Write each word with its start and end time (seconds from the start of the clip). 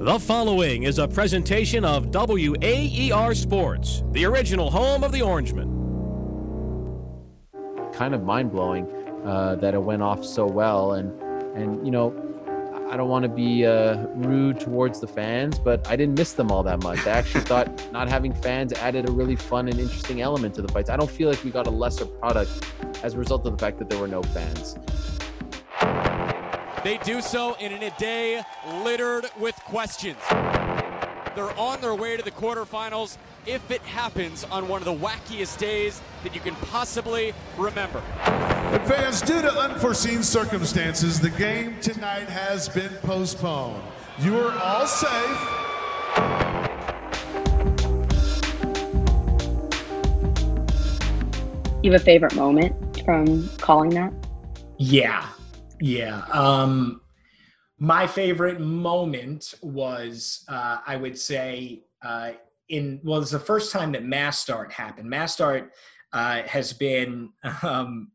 The 0.00 0.18
following 0.18 0.82
is 0.82 0.98
a 0.98 1.06
presentation 1.06 1.84
of 1.84 2.06
WAER 2.10 3.34
Sports, 3.34 4.02
the 4.10 4.24
original 4.24 4.68
home 4.68 5.04
of 5.04 5.12
the 5.12 5.22
Orangemen. 5.22 5.70
Kind 7.92 8.12
of 8.12 8.24
mind 8.24 8.50
blowing 8.50 8.86
uh, 9.24 9.54
that 9.54 9.72
it 9.72 9.80
went 9.80 10.02
off 10.02 10.24
so 10.24 10.46
well, 10.46 10.94
and 10.94 11.18
and 11.56 11.86
you 11.86 11.92
know, 11.92 12.12
I 12.90 12.96
don't 12.96 13.08
want 13.08 13.22
to 13.22 13.28
be 13.28 13.64
uh, 13.64 14.06
rude 14.16 14.58
towards 14.58 15.00
the 15.00 15.06
fans, 15.06 15.60
but 15.60 15.88
I 15.88 15.94
didn't 15.94 16.18
miss 16.18 16.32
them 16.32 16.50
all 16.50 16.64
that 16.64 16.82
much. 16.82 17.06
I 17.06 17.10
actually 17.10 17.44
thought 17.52 17.92
not 17.92 18.08
having 18.08 18.34
fans 18.34 18.72
added 18.72 19.08
a 19.08 19.12
really 19.12 19.36
fun 19.36 19.68
and 19.68 19.78
interesting 19.78 20.20
element 20.20 20.56
to 20.56 20.62
the 20.62 20.72
fights. 20.72 20.90
I 20.90 20.96
don't 20.96 21.10
feel 21.10 21.30
like 21.30 21.42
we 21.44 21.50
got 21.50 21.68
a 21.68 21.70
lesser 21.70 22.04
product 22.04 22.50
as 23.04 23.14
a 23.14 23.18
result 23.18 23.46
of 23.46 23.56
the 23.56 23.58
fact 23.58 23.78
that 23.78 23.88
there 23.88 24.00
were 24.00 24.08
no 24.08 24.22
fans. 24.22 24.76
They 26.84 26.98
do 26.98 27.22
so 27.22 27.54
in 27.54 27.72
a 27.72 27.90
day 27.98 28.42
littered 28.84 29.24
with 29.40 29.56
questions. 29.64 30.18
They're 30.28 31.58
on 31.58 31.80
their 31.80 31.94
way 31.94 32.18
to 32.18 32.22
the 32.22 32.30
quarterfinals 32.30 33.16
if 33.46 33.70
it 33.70 33.80
happens 33.80 34.44
on 34.44 34.68
one 34.68 34.82
of 34.82 34.84
the 34.84 34.94
wackiest 34.94 35.56
days 35.56 36.02
that 36.22 36.34
you 36.34 36.42
can 36.42 36.54
possibly 36.56 37.32
remember. 37.56 38.00
And 38.26 38.82
fans, 38.86 39.22
due 39.22 39.40
to 39.40 39.50
unforeseen 39.50 40.22
circumstances, 40.22 41.18
the 41.18 41.30
game 41.30 41.80
tonight 41.80 42.28
has 42.28 42.68
been 42.68 42.92
postponed. 43.00 43.82
You 44.18 44.38
are 44.40 44.52
all 44.52 44.86
safe. 44.86 45.40
You 51.82 51.92
have 51.92 52.00
a 52.02 52.04
favorite 52.04 52.34
moment 52.34 53.02
from 53.06 53.48
calling 53.56 53.88
that? 53.90 54.12
Yeah, 54.76 55.26
yeah. 55.84 56.24
Um, 56.32 57.02
my 57.78 58.06
favorite 58.06 58.58
moment 58.58 59.52
was, 59.60 60.42
uh, 60.48 60.78
I 60.86 60.96
would 60.96 61.18
say, 61.18 61.84
uh, 62.02 62.32
in 62.70 63.00
well, 63.04 63.20
it's 63.20 63.30
the 63.30 63.38
first 63.38 63.70
time 63.70 63.92
that 63.92 64.02
mass 64.02 64.38
start 64.38 64.72
happened. 64.72 65.10
Mass 65.10 65.34
start 65.34 65.72
uh, 66.14 66.40
has 66.44 66.72
been 66.72 67.28
um, 67.62 68.10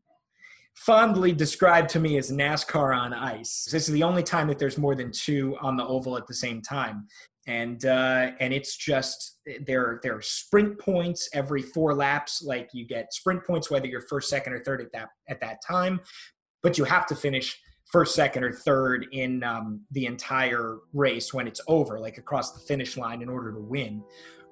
fondly 0.74 1.30
described 1.30 1.90
to 1.90 2.00
me 2.00 2.18
as 2.18 2.32
NASCAR 2.32 2.96
on 2.96 3.14
ice. 3.14 3.68
This 3.70 3.86
is 3.86 3.94
the 3.94 4.02
only 4.02 4.24
time 4.24 4.48
that 4.48 4.58
there's 4.58 4.76
more 4.76 4.96
than 4.96 5.12
two 5.12 5.56
on 5.60 5.76
the 5.76 5.86
oval 5.86 6.16
at 6.16 6.26
the 6.26 6.34
same 6.34 6.60
time. 6.62 7.06
And 7.46 7.84
uh, 7.84 8.32
and 8.40 8.52
it's 8.52 8.76
just 8.76 9.38
there 9.64 10.00
there 10.02 10.16
are 10.16 10.22
sprint 10.22 10.76
points 10.80 11.28
every 11.34 11.62
four 11.62 11.94
laps. 11.94 12.42
Like 12.42 12.70
you 12.72 12.84
get 12.84 13.14
sprint 13.14 13.46
points 13.46 13.70
whether 13.70 13.86
you're 13.86 14.00
first, 14.00 14.28
second, 14.28 14.54
or 14.54 14.64
third 14.64 14.80
at 14.80 14.90
that 14.92 15.10
at 15.28 15.40
that 15.40 15.58
time 15.64 16.00
but 16.62 16.78
you 16.78 16.84
have 16.84 17.06
to 17.06 17.14
finish 17.14 17.60
first, 17.90 18.14
second, 18.14 18.44
or 18.44 18.52
third 18.52 19.06
in 19.12 19.42
um, 19.42 19.80
the 19.90 20.06
entire 20.06 20.78
race 20.92 21.34
when 21.34 21.46
it's 21.46 21.60
over, 21.66 21.98
like 21.98 22.18
across 22.18 22.52
the 22.52 22.60
finish 22.60 22.96
line, 22.96 23.20
in 23.22 23.28
order 23.28 23.52
to 23.52 23.60
win. 23.60 24.02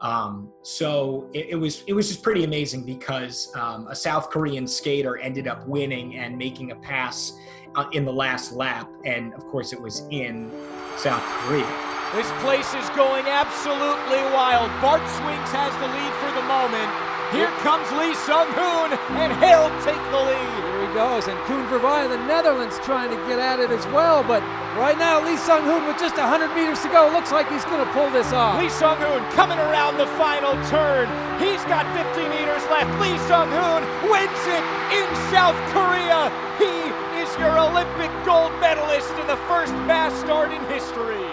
Um, 0.00 0.52
so 0.62 1.28
it, 1.34 1.50
it, 1.50 1.54
was 1.56 1.82
it 1.88 1.92
was 1.92 2.08
just 2.08 2.22
pretty 2.22 2.44
amazing 2.44 2.84
because 2.84 3.52
um, 3.56 3.88
a 3.88 3.96
South 3.96 4.30
Korean 4.30 4.66
skater 4.66 5.18
ended 5.18 5.48
up 5.48 5.66
winning 5.66 6.16
and 6.16 6.36
making 6.38 6.70
a 6.70 6.76
pass 6.76 7.32
uh, 7.74 7.88
in 7.92 8.04
the 8.04 8.12
last 8.12 8.52
lap, 8.52 8.88
and 9.04 9.34
of 9.34 9.44
course 9.46 9.72
it 9.72 9.80
was 9.80 10.02
in 10.10 10.50
South 10.96 11.22
Korea. 11.22 11.66
This 12.14 12.30
place 12.40 12.72
is 12.74 12.88
going 12.90 13.26
absolutely 13.26 14.22
wild. 14.32 14.70
Bart 14.80 15.02
Swings 15.20 15.50
has 15.52 15.74
the 15.76 15.88
lead 15.92 16.14
for 16.22 16.32
the 16.32 16.46
moment. 16.46 16.88
Here 17.34 17.50
comes 17.60 17.84
Lee 17.92 18.14
Sung 18.24 18.48
Hoon, 18.56 18.96
and 19.20 19.32
he'll 19.44 19.68
take 19.84 20.00
the 20.10 20.22
lead. 20.24 20.77
Goes, 20.94 21.28
and 21.28 21.38
Koen 21.44 21.66
Verweij, 21.68 22.08
the 22.08 22.18
Netherlands, 22.26 22.78
trying 22.84 23.10
to 23.10 23.16
get 23.28 23.38
at 23.38 23.60
it 23.60 23.70
as 23.70 23.84
well. 23.88 24.22
But 24.22 24.42
right 24.76 24.96
now, 24.96 25.24
Lee 25.24 25.36
Sung 25.36 25.62
Hoon 25.64 25.86
with 25.86 25.98
just 25.98 26.16
100 26.16 26.54
meters 26.54 26.80
to 26.82 26.88
go, 26.88 27.10
looks 27.12 27.30
like 27.30 27.48
he's 27.50 27.64
going 27.66 27.84
to 27.84 27.90
pull 27.92 28.10
this 28.10 28.32
off. 28.32 28.58
Lee 28.58 28.68
Sung 28.68 28.96
Hoon 28.98 29.22
coming 29.32 29.58
around 29.58 29.98
the 29.98 30.06
final 30.16 30.56
turn. 30.72 31.06
He's 31.38 31.62
got 31.68 31.84
50 31.92 32.28
meters 32.32 32.64
left. 32.72 32.90
Lee 33.00 33.18
Sung 33.28 33.50
Hoon 33.52 33.82
wins 34.08 34.42
it 34.48 34.64
in 34.94 35.08
South 35.30 35.58
Korea. 35.76 36.32
He 36.56 36.90
is 37.20 37.30
your 37.38 37.58
Olympic 37.58 38.10
gold 38.24 38.52
medalist 38.60 39.12
in 39.20 39.26
the 39.26 39.38
first 39.46 39.72
mass 39.86 40.12
start 40.20 40.52
in 40.52 40.62
history. 40.66 41.28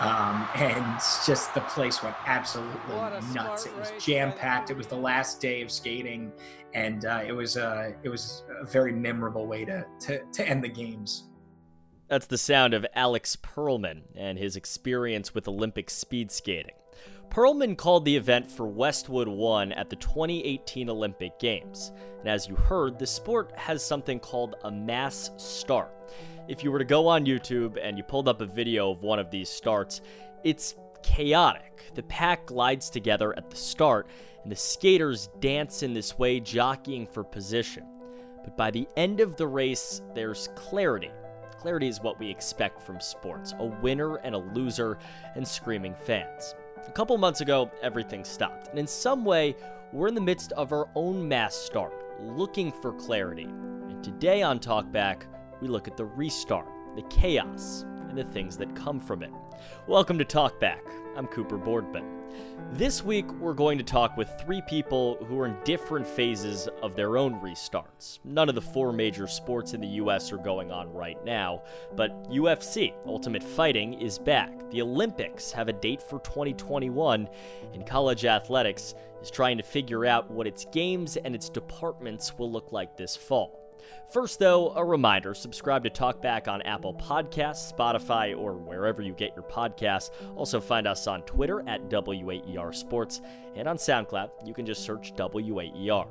Um, 0.00 0.48
and 0.56 1.00
just 1.26 1.54
the 1.54 1.60
place 1.62 2.02
went 2.02 2.16
absolutely 2.26 2.96
nuts. 3.32 3.66
It 3.66 3.76
was 3.76 3.92
jam 3.98 4.32
packed. 4.32 4.70
It 4.70 4.76
was 4.76 4.86
the 4.86 4.96
last 4.96 5.40
day 5.40 5.62
of 5.62 5.70
skating, 5.70 6.32
and 6.74 7.04
uh, 7.04 7.22
it 7.26 7.32
was 7.32 7.56
a 7.56 7.94
it 8.02 8.08
was 8.08 8.44
a 8.60 8.64
very 8.64 8.92
memorable 8.92 9.46
way 9.46 9.64
to, 9.64 9.84
to 10.00 10.24
to 10.24 10.48
end 10.48 10.62
the 10.64 10.68
games. 10.68 11.24
That's 12.08 12.26
the 12.26 12.38
sound 12.38 12.74
of 12.74 12.84
Alex 12.94 13.36
Perlman 13.36 14.02
and 14.14 14.38
his 14.38 14.56
experience 14.56 15.34
with 15.34 15.48
Olympic 15.48 15.88
speed 15.88 16.30
skating. 16.30 16.74
Perlman 17.30 17.76
called 17.76 18.04
the 18.04 18.16
event 18.16 18.48
for 18.48 18.66
Westwood 18.66 19.26
1 19.26 19.72
at 19.72 19.88
the 19.88 19.96
2018 19.96 20.88
Olympic 20.88 21.38
Games. 21.40 21.90
And 22.20 22.28
as 22.28 22.46
you 22.46 22.54
heard, 22.54 22.98
the 22.98 23.06
sport 23.06 23.52
has 23.56 23.84
something 23.84 24.20
called 24.20 24.54
a 24.64 24.70
mass 24.70 25.30
start 25.36 25.90
if 26.48 26.62
you 26.62 26.70
were 26.70 26.78
to 26.78 26.84
go 26.84 27.08
on 27.08 27.24
YouTube 27.24 27.78
and 27.82 27.96
you 27.96 28.04
pulled 28.04 28.28
up 28.28 28.40
a 28.40 28.46
video 28.46 28.90
of 28.90 29.02
one 29.02 29.18
of 29.18 29.30
these 29.30 29.48
starts, 29.48 30.00
it's 30.42 30.74
chaotic. 31.02 31.90
The 31.94 32.02
pack 32.02 32.46
glides 32.46 32.90
together 32.90 33.36
at 33.36 33.50
the 33.50 33.56
start, 33.56 34.06
and 34.42 34.52
the 34.52 34.56
skaters 34.56 35.28
dance 35.40 35.82
in 35.82 35.94
this 35.94 36.18
way, 36.18 36.40
jockeying 36.40 37.06
for 37.06 37.24
position. 37.24 37.84
But 38.42 38.56
by 38.56 38.70
the 38.70 38.86
end 38.96 39.20
of 39.20 39.36
the 39.36 39.46
race, 39.46 40.02
there's 40.14 40.48
clarity. 40.54 41.10
Clarity 41.58 41.88
is 41.88 42.02
what 42.02 42.18
we 42.18 42.28
expect 42.28 42.82
from 42.82 43.00
sports 43.00 43.54
a 43.58 43.64
winner 43.64 44.16
and 44.16 44.34
a 44.34 44.38
loser, 44.38 44.98
and 45.34 45.46
screaming 45.46 45.94
fans. 45.94 46.54
A 46.86 46.92
couple 46.92 47.16
months 47.16 47.40
ago, 47.40 47.70
everything 47.80 48.22
stopped, 48.22 48.68
and 48.68 48.78
in 48.78 48.86
some 48.86 49.24
way, 49.24 49.56
we're 49.92 50.08
in 50.08 50.14
the 50.14 50.20
midst 50.20 50.52
of 50.52 50.72
our 50.72 50.88
own 50.94 51.26
mass 51.26 51.54
start, 51.54 52.04
looking 52.20 52.70
for 52.70 52.92
clarity. 52.92 53.44
And 53.44 54.04
today 54.04 54.42
on 54.42 54.58
Talkback, 54.58 55.22
we 55.60 55.68
look 55.68 55.88
at 55.88 55.96
the 55.96 56.04
restart, 56.04 56.68
the 56.96 57.02
chaos, 57.02 57.84
and 58.08 58.18
the 58.18 58.24
things 58.24 58.56
that 58.56 58.74
come 58.74 59.00
from 59.00 59.22
it. 59.22 59.30
Welcome 59.86 60.18
to 60.18 60.24
Talkback. 60.24 60.80
I'm 61.16 61.26
Cooper 61.26 61.56
Boardman. 61.56 62.04
This 62.72 63.04
week, 63.04 63.30
we're 63.34 63.54
going 63.54 63.78
to 63.78 63.84
talk 63.84 64.16
with 64.16 64.28
three 64.44 64.62
people 64.62 65.16
who 65.28 65.38
are 65.38 65.46
in 65.46 65.56
different 65.64 66.06
phases 66.06 66.68
of 66.82 66.96
their 66.96 67.16
own 67.16 67.40
restarts. 67.40 68.18
None 68.24 68.48
of 68.48 68.56
the 68.56 68.60
four 68.60 68.92
major 68.92 69.28
sports 69.28 69.74
in 69.74 69.80
the 69.80 69.86
US 69.88 70.32
are 70.32 70.38
going 70.38 70.72
on 70.72 70.92
right 70.92 71.22
now, 71.24 71.62
but 71.94 72.28
UFC, 72.30 72.92
Ultimate 73.06 73.42
Fighting, 73.42 73.94
is 73.94 74.18
back. 74.18 74.68
The 74.70 74.82
Olympics 74.82 75.52
have 75.52 75.68
a 75.68 75.72
date 75.72 76.02
for 76.02 76.18
2021, 76.20 77.28
and 77.72 77.86
college 77.86 78.24
athletics 78.24 78.94
is 79.22 79.30
trying 79.30 79.56
to 79.58 79.62
figure 79.62 80.04
out 80.04 80.30
what 80.30 80.48
its 80.48 80.66
games 80.72 81.16
and 81.16 81.34
its 81.34 81.48
departments 81.48 82.36
will 82.36 82.50
look 82.50 82.72
like 82.72 82.96
this 82.96 83.16
fall. 83.16 83.63
First, 84.12 84.38
though, 84.38 84.72
a 84.76 84.84
reminder 84.84 85.34
subscribe 85.34 85.84
to 85.84 85.90
Talkback 85.90 86.48
on 86.48 86.62
Apple 86.62 86.94
Podcasts, 86.94 87.72
Spotify, 87.72 88.36
or 88.36 88.54
wherever 88.54 89.02
you 89.02 89.12
get 89.12 89.34
your 89.34 89.44
podcasts. 89.44 90.10
Also, 90.36 90.60
find 90.60 90.86
us 90.86 91.06
on 91.06 91.22
Twitter 91.22 91.62
at 91.68 91.88
WAER 91.90 92.72
Sports, 92.72 93.20
and 93.56 93.66
on 93.66 93.76
SoundCloud, 93.76 94.46
you 94.46 94.54
can 94.54 94.66
just 94.66 94.84
search 94.84 95.12
WAER. 95.16 96.06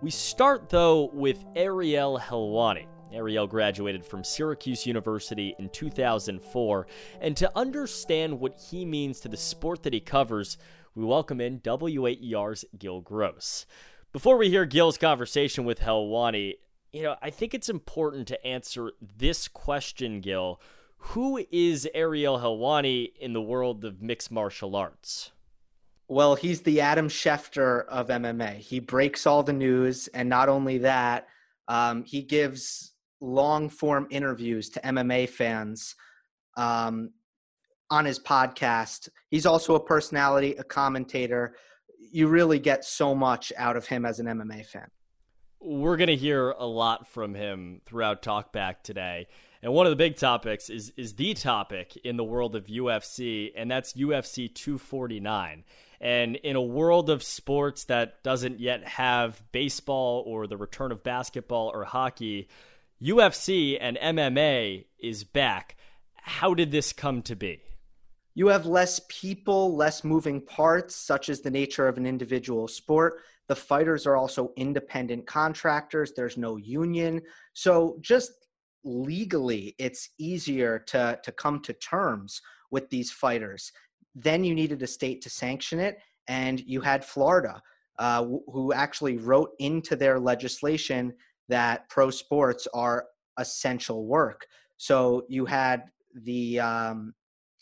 We 0.00 0.10
start, 0.10 0.68
though, 0.68 1.10
with 1.12 1.44
Ariel 1.54 2.18
Helwani. 2.18 2.86
Ariel 3.12 3.46
graduated 3.46 4.04
from 4.04 4.24
Syracuse 4.24 4.86
University 4.86 5.54
in 5.58 5.68
2004, 5.68 6.86
and 7.20 7.36
to 7.36 7.50
understand 7.56 8.40
what 8.40 8.58
he 8.58 8.84
means 8.84 9.20
to 9.20 9.28
the 9.28 9.36
sport 9.36 9.82
that 9.82 9.92
he 9.92 10.00
covers, 10.00 10.56
we 10.94 11.04
welcome 11.04 11.40
in 11.40 11.60
WAER's 11.60 12.64
Gil 12.78 13.00
Gross. 13.00 13.66
Before 14.12 14.36
we 14.36 14.50
hear 14.50 14.66
Gil's 14.66 14.98
conversation 14.98 15.64
with 15.64 15.80
Helwani, 15.80 16.54
you 16.92 17.02
know, 17.02 17.16
I 17.22 17.30
think 17.30 17.54
it's 17.54 17.70
important 17.70 18.28
to 18.28 18.46
answer 18.46 18.92
this 19.00 19.48
question, 19.48 20.20
Gil. 20.20 20.60
Who 20.96 21.44
is 21.50 21.88
Ariel 21.94 22.38
Helwani 22.38 23.12
in 23.18 23.32
the 23.32 23.40
world 23.40 23.84
of 23.84 24.02
mixed 24.02 24.30
martial 24.30 24.76
arts? 24.76 25.32
Well, 26.06 26.34
he's 26.34 26.62
the 26.62 26.82
Adam 26.82 27.08
Schefter 27.08 27.86
of 27.86 28.08
MMA. 28.08 28.58
He 28.58 28.78
breaks 28.78 29.26
all 29.26 29.42
the 29.42 29.54
news, 29.54 30.08
and 30.08 30.28
not 30.28 30.50
only 30.50 30.78
that, 30.78 31.28
um, 31.66 32.04
he 32.04 32.22
gives 32.22 32.92
long 33.20 33.70
form 33.70 34.06
interviews 34.10 34.68
to 34.70 34.80
MMA 34.80 35.28
fans 35.30 35.94
um, 36.58 37.10
on 37.88 38.04
his 38.04 38.18
podcast. 38.18 39.08
He's 39.30 39.46
also 39.46 39.74
a 39.74 39.80
personality, 39.80 40.54
a 40.56 40.64
commentator. 40.64 41.56
You 41.98 42.28
really 42.28 42.58
get 42.58 42.84
so 42.84 43.14
much 43.14 43.50
out 43.56 43.78
of 43.78 43.86
him 43.86 44.04
as 44.04 44.20
an 44.20 44.26
MMA 44.26 44.66
fan 44.66 44.90
we're 45.62 45.96
going 45.96 46.08
to 46.08 46.16
hear 46.16 46.50
a 46.50 46.66
lot 46.66 47.06
from 47.08 47.34
him 47.34 47.80
throughout 47.86 48.22
Talkback 48.22 48.82
today. 48.82 49.28
And 49.62 49.72
one 49.72 49.86
of 49.86 49.90
the 49.90 49.96
big 49.96 50.16
topics 50.16 50.68
is 50.68 50.92
is 50.96 51.14
the 51.14 51.34
topic 51.34 51.96
in 52.04 52.16
the 52.16 52.24
world 52.24 52.56
of 52.56 52.66
UFC, 52.66 53.52
and 53.56 53.70
that's 53.70 53.92
UFC 53.92 54.52
249. 54.52 55.64
And 56.00 56.34
in 56.36 56.56
a 56.56 56.62
world 56.62 57.10
of 57.10 57.22
sports 57.22 57.84
that 57.84 58.24
doesn't 58.24 58.58
yet 58.58 58.84
have 58.84 59.40
baseball 59.52 60.24
or 60.26 60.48
the 60.48 60.56
return 60.56 60.90
of 60.90 61.04
basketball 61.04 61.70
or 61.72 61.84
hockey, 61.84 62.48
UFC 63.00 63.78
and 63.80 63.96
MMA 63.96 64.86
is 64.98 65.22
back. 65.22 65.76
How 66.16 66.54
did 66.54 66.72
this 66.72 66.92
come 66.92 67.22
to 67.22 67.36
be? 67.36 67.60
You 68.34 68.48
have 68.48 68.66
less 68.66 69.00
people, 69.08 69.76
less 69.76 70.04
moving 70.04 70.40
parts, 70.40 70.96
such 70.96 71.28
as 71.28 71.40
the 71.40 71.50
nature 71.50 71.86
of 71.86 71.98
an 71.98 72.06
individual 72.06 72.66
sport. 72.68 73.20
The 73.48 73.56
fighters 73.56 74.06
are 74.06 74.16
also 74.16 74.52
independent 74.56 75.26
contractors. 75.26 76.12
There's 76.12 76.38
no 76.38 76.56
union. 76.56 77.22
So 77.52 77.98
just 78.00 78.32
legally, 78.84 79.74
it's 79.78 80.10
easier 80.18 80.78
to, 80.78 81.18
to 81.22 81.32
come 81.32 81.60
to 81.60 81.72
terms 81.74 82.40
with 82.70 82.88
these 82.90 83.10
fighters. 83.10 83.72
Then 84.14 84.44
you 84.44 84.54
needed 84.54 84.82
a 84.82 84.86
state 84.86 85.20
to 85.22 85.30
sanction 85.30 85.78
it, 85.78 85.98
and 86.28 86.60
you 86.60 86.80
had 86.80 87.04
Florida, 87.04 87.62
uh, 87.98 88.24
who 88.24 88.72
actually 88.72 89.18
wrote 89.18 89.50
into 89.58 89.96
their 89.96 90.18
legislation 90.18 91.12
that 91.48 91.88
pro 91.88 92.10
sports 92.10 92.66
are 92.72 93.06
essential 93.38 94.06
work. 94.06 94.46
So 94.78 95.24
you 95.28 95.44
had 95.44 95.84
the 96.14 96.60
um, 96.60 97.14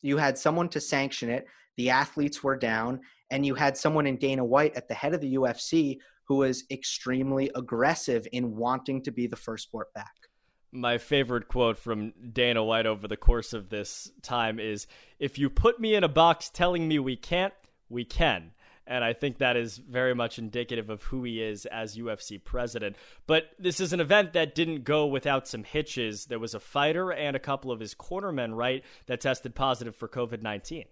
you 0.02 0.16
had 0.16 0.38
someone 0.38 0.68
to 0.70 0.80
sanction 0.80 1.30
it. 1.30 1.46
The 1.76 1.90
athletes 1.90 2.42
were 2.42 2.56
down, 2.56 3.00
and 3.30 3.44
you 3.44 3.54
had 3.54 3.76
someone 3.76 4.06
in 4.06 4.16
Dana 4.16 4.44
White 4.44 4.76
at 4.76 4.88
the 4.88 4.94
head 4.94 5.14
of 5.14 5.20
the 5.20 5.34
UFC 5.34 5.98
who 6.24 6.36
was 6.36 6.64
extremely 6.70 7.50
aggressive 7.56 8.26
in 8.32 8.56
wanting 8.56 9.02
to 9.02 9.10
be 9.10 9.26
the 9.26 9.36
first 9.36 9.64
sport 9.64 9.92
back. 9.94 10.12
My 10.72 10.98
favorite 10.98 11.48
quote 11.48 11.76
from 11.76 12.12
Dana 12.32 12.62
White 12.62 12.86
over 12.86 13.08
the 13.08 13.16
course 13.16 13.52
of 13.52 13.68
this 13.68 14.12
time 14.22 14.60
is 14.60 14.86
If 15.18 15.38
you 15.38 15.50
put 15.50 15.80
me 15.80 15.94
in 15.96 16.04
a 16.04 16.08
box 16.08 16.48
telling 16.48 16.86
me 16.86 17.00
we 17.00 17.16
can't, 17.16 17.54
we 17.88 18.04
can. 18.04 18.52
And 18.90 19.04
I 19.04 19.12
think 19.12 19.38
that 19.38 19.56
is 19.56 19.78
very 19.78 20.16
much 20.16 20.36
indicative 20.36 20.90
of 20.90 21.04
who 21.04 21.22
he 21.22 21.40
is 21.40 21.64
as 21.64 21.96
UFC 21.96 22.42
president. 22.42 22.96
But 23.28 23.50
this 23.56 23.78
is 23.78 23.92
an 23.92 24.00
event 24.00 24.32
that 24.32 24.56
didn't 24.56 24.82
go 24.82 25.06
without 25.06 25.46
some 25.46 25.62
hitches. 25.62 26.26
There 26.26 26.40
was 26.40 26.54
a 26.54 26.60
fighter 26.60 27.12
and 27.12 27.36
a 27.36 27.38
couple 27.38 27.70
of 27.70 27.78
his 27.78 27.94
cornermen, 27.94 28.56
right, 28.56 28.84
that 29.06 29.20
tested 29.20 29.54
positive 29.54 29.94
for 29.94 30.08
COVID 30.08 30.42
19. 30.42 30.86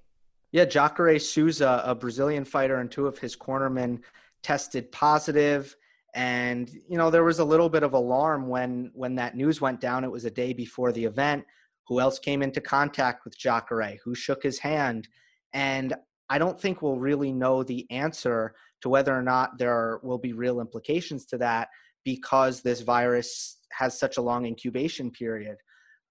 Yeah, 0.52 0.64
Jacare 0.64 1.18
Souza, 1.18 1.82
a 1.84 1.94
Brazilian 1.96 2.44
fighter, 2.44 2.76
and 2.76 2.88
two 2.88 3.08
of 3.08 3.18
his 3.18 3.34
cornermen 3.34 4.02
tested 4.44 4.92
positive. 4.92 5.76
And 6.14 6.70
you 6.88 6.96
know, 6.96 7.10
there 7.10 7.24
was 7.24 7.40
a 7.40 7.44
little 7.44 7.68
bit 7.68 7.82
of 7.82 7.94
alarm 7.94 8.46
when 8.46 8.92
when 8.94 9.16
that 9.16 9.36
news 9.36 9.60
went 9.60 9.80
down. 9.80 10.04
It 10.04 10.12
was 10.12 10.24
a 10.24 10.30
day 10.30 10.52
before 10.52 10.92
the 10.92 11.04
event. 11.04 11.44
Who 11.88 11.98
else 11.98 12.20
came 12.20 12.42
into 12.42 12.60
contact 12.60 13.24
with 13.24 13.36
Jacare? 13.36 13.98
Who 14.04 14.14
shook 14.14 14.44
his 14.44 14.60
hand? 14.60 15.08
And 15.52 15.96
I 16.30 16.38
don't 16.38 16.60
think 16.60 16.82
we'll 16.82 16.98
really 16.98 17.32
know 17.32 17.62
the 17.62 17.86
answer 17.90 18.54
to 18.82 18.88
whether 18.88 19.14
or 19.14 19.22
not 19.22 19.58
there 19.58 20.00
will 20.02 20.18
be 20.18 20.32
real 20.32 20.60
implications 20.60 21.24
to 21.26 21.38
that 21.38 21.68
because 22.04 22.62
this 22.62 22.80
virus 22.80 23.58
has 23.72 23.98
such 23.98 24.16
a 24.16 24.22
long 24.22 24.46
incubation 24.46 25.10
period. 25.10 25.56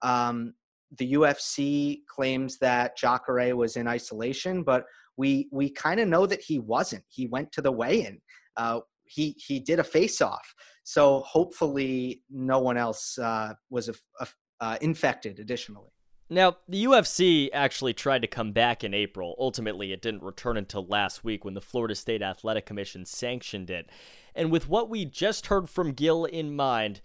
Um, 0.02 0.54
the 0.96 1.14
UFC 1.14 2.00
claims 2.08 2.58
that 2.58 2.96
Jacare 2.96 3.54
was 3.54 3.76
in 3.76 3.86
isolation, 3.86 4.62
but 4.62 4.84
we 5.16 5.48
we 5.52 5.68
kind 5.68 6.00
of 6.00 6.08
know 6.08 6.26
that 6.26 6.40
he 6.40 6.58
wasn't. 6.58 7.04
He 7.08 7.26
went 7.26 7.52
to 7.52 7.60
the 7.60 7.72
weigh-in. 7.72 8.20
Uh, 8.56 8.80
he 9.04 9.34
he 9.38 9.60
did 9.60 9.80
a 9.80 9.84
face-off. 9.84 10.54
So 10.84 11.20
hopefully, 11.20 12.22
no 12.30 12.60
one 12.60 12.78
else 12.78 13.18
uh, 13.18 13.54
was 13.68 13.88
a, 13.88 13.94
a, 14.20 14.28
uh, 14.60 14.78
infected. 14.80 15.40
Additionally. 15.40 15.90
Now, 16.30 16.58
the 16.68 16.84
UFC 16.84 17.48
actually 17.54 17.94
tried 17.94 18.20
to 18.20 18.28
come 18.28 18.52
back 18.52 18.84
in 18.84 18.92
April. 18.92 19.34
Ultimately, 19.38 19.92
it 19.92 20.02
didn't 20.02 20.22
return 20.22 20.58
until 20.58 20.86
last 20.86 21.24
week 21.24 21.42
when 21.42 21.54
the 21.54 21.62
Florida 21.62 21.94
State 21.94 22.20
Athletic 22.20 22.66
Commission 22.66 23.06
sanctioned 23.06 23.70
it. 23.70 23.88
And 24.34 24.50
with 24.50 24.68
what 24.68 24.90
we 24.90 25.06
just 25.06 25.46
heard 25.46 25.70
from 25.70 25.92
Gil 25.92 26.26
in 26.26 26.54
mind, 26.54 27.00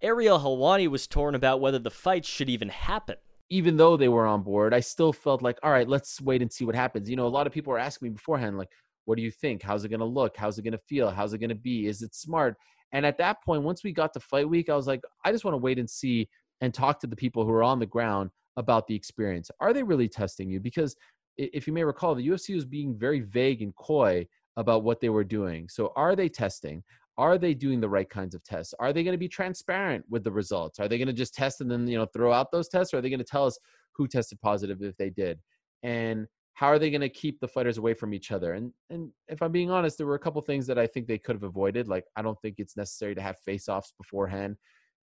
Ariel 0.00 0.38
Helwani 0.38 0.86
was 0.86 1.08
torn 1.08 1.34
about 1.34 1.60
whether 1.60 1.80
the 1.80 1.90
fight 1.90 2.24
should 2.24 2.48
even 2.48 2.68
happen. 2.68 3.16
Even 3.50 3.78
though 3.78 3.96
they 3.96 4.08
were 4.08 4.26
on 4.26 4.42
board, 4.42 4.72
I 4.72 4.80
still 4.80 5.12
felt 5.12 5.42
like, 5.42 5.58
all 5.62 5.72
right, 5.72 5.88
let's 5.88 6.20
wait 6.20 6.42
and 6.42 6.52
see 6.52 6.64
what 6.64 6.76
happens. 6.76 7.10
You 7.10 7.16
know, 7.16 7.26
a 7.26 7.28
lot 7.28 7.48
of 7.48 7.52
people 7.52 7.72
were 7.72 7.78
asking 7.78 8.06
me 8.06 8.12
beforehand, 8.12 8.58
like, 8.58 8.70
what 9.06 9.16
do 9.16 9.22
you 9.22 9.30
think? 9.30 9.62
How's 9.62 9.84
it 9.84 9.88
going 9.88 10.00
to 10.00 10.06
look? 10.06 10.36
How's 10.36 10.58
it 10.58 10.62
going 10.62 10.72
to 10.72 10.78
feel? 10.86 11.10
How's 11.10 11.32
it 11.32 11.38
going 11.38 11.48
to 11.48 11.56
be? 11.56 11.86
Is 11.86 12.02
it 12.02 12.14
smart? 12.14 12.56
And 12.92 13.04
at 13.04 13.18
that 13.18 13.42
point, 13.42 13.62
once 13.62 13.82
we 13.82 13.92
got 13.92 14.12
to 14.12 14.20
fight 14.20 14.48
week, 14.48 14.68
I 14.68 14.76
was 14.76 14.86
like, 14.86 15.00
I 15.24 15.32
just 15.32 15.44
want 15.44 15.54
to 15.54 15.58
wait 15.58 15.78
and 15.78 15.90
see 15.90 16.28
and 16.60 16.72
talk 16.72 17.00
to 17.00 17.06
the 17.06 17.16
people 17.16 17.44
who 17.44 17.50
are 17.50 17.64
on 17.64 17.78
the 17.78 17.86
ground 17.86 18.30
about 18.58 18.86
the 18.86 18.94
experience. 18.94 19.50
Are 19.60 19.72
they 19.72 19.82
really 19.82 20.08
testing 20.08 20.50
you? 20.50 20.60
Because 20.60 20.94
if 21.38 21.66
you 21.66 21.72
may 21.72 21.84
recall, 21.84 22.14
the 22.14 22.28
UFC 22.28 22.54
was 22.54 22.66
being 22.66 22.98
very 22.98 23.20
vague 23.20 23.62
and 23.62 23.74
coy 23.76 24.26
about 24.56 24.82
what 24.82 25.00
they 25.00 25.08
were 25.08 25.24
doing. 25.24 25.68
So, 25.68 25.92
are 25.94 26.16
they 26.16 26.28
testing? 26.28 26.82
Are 27.16 27.38
they 27.38 27.54
doing 27.54 27.80
the 27.80 27.88
right 27.88 28.08
kinds 28.10 28.34
of 28.34 28.44
tests? 28.44 28.74
Are 28.78 28.92
they 28.92 29.02
going 29.04 29.14
to 29.14 29.18
be 29.18 29.28
transparent 29.28 30.04
with 30.10 30.24
the 30.24 30.32
results? 30.32 30.78
Are 30.78 30.88
they 30.88 30.98
going 30.98 31.08
to 31.08 31.14
just 31.14 31.34
test 31.34 31.60
and 31.60 31.70
then 31.70 31.86
you 31.86 31.96
know 31.96 32.06
throw 32.06 32.32
out 32.32 32.50
those 32.52 32.68
tests? 32.68 32.92
Or 32.92 32.98
are 32.98 33.00
they 33.00 33.10
going 33.10 33.18
to 33.18 33.24
tell 33.24 33.46
us 33.46 33.58
who 33.92 34.06
tested 34.08 34.40
positive 34.40 34.82
if 34.82 34.96
they 34.96 35.10
did? 35.10 35.38
And 35.82 36.26
how 36.54 36.66
are 36.66 36.78
they 36.80 36.90
going 36.90 37.02
to 37.02 37.08
keep 37.08 37.38
the 37.38 37.46
fighters 37.46 37.78
away 37.78 37.94
from 37.94 38.12
each 38.12 38.32
other? 38.32 38.54
And 38.54 38.72
and 38.90 39.10
if 39.28 39.40
I'm 39.40 39.52
being 39.52 39.70
honest, 39.70 39.96
there 39.96 40.08
were 40.08 40.16
a 40.16 40.20
couple 40.20 40.42
things 40.42 40.66
that 40.66 40.78
I 40.78 40.88
think 40.88 41.06
they 41.06 41.18
could 41.18 41.36
have 41.36 41.44
avoided. 41.44 41.86
Like 41.86 42.04
I 42.16 42.22
don't 42.22 42.40
think 42.42 42.56
it's 42.58 42.76
necessary 42.76 43.14
to 43.14 43.22
have 43.22 43.38
face-offs 43.38 43.94
beforehand, 43.96 44.56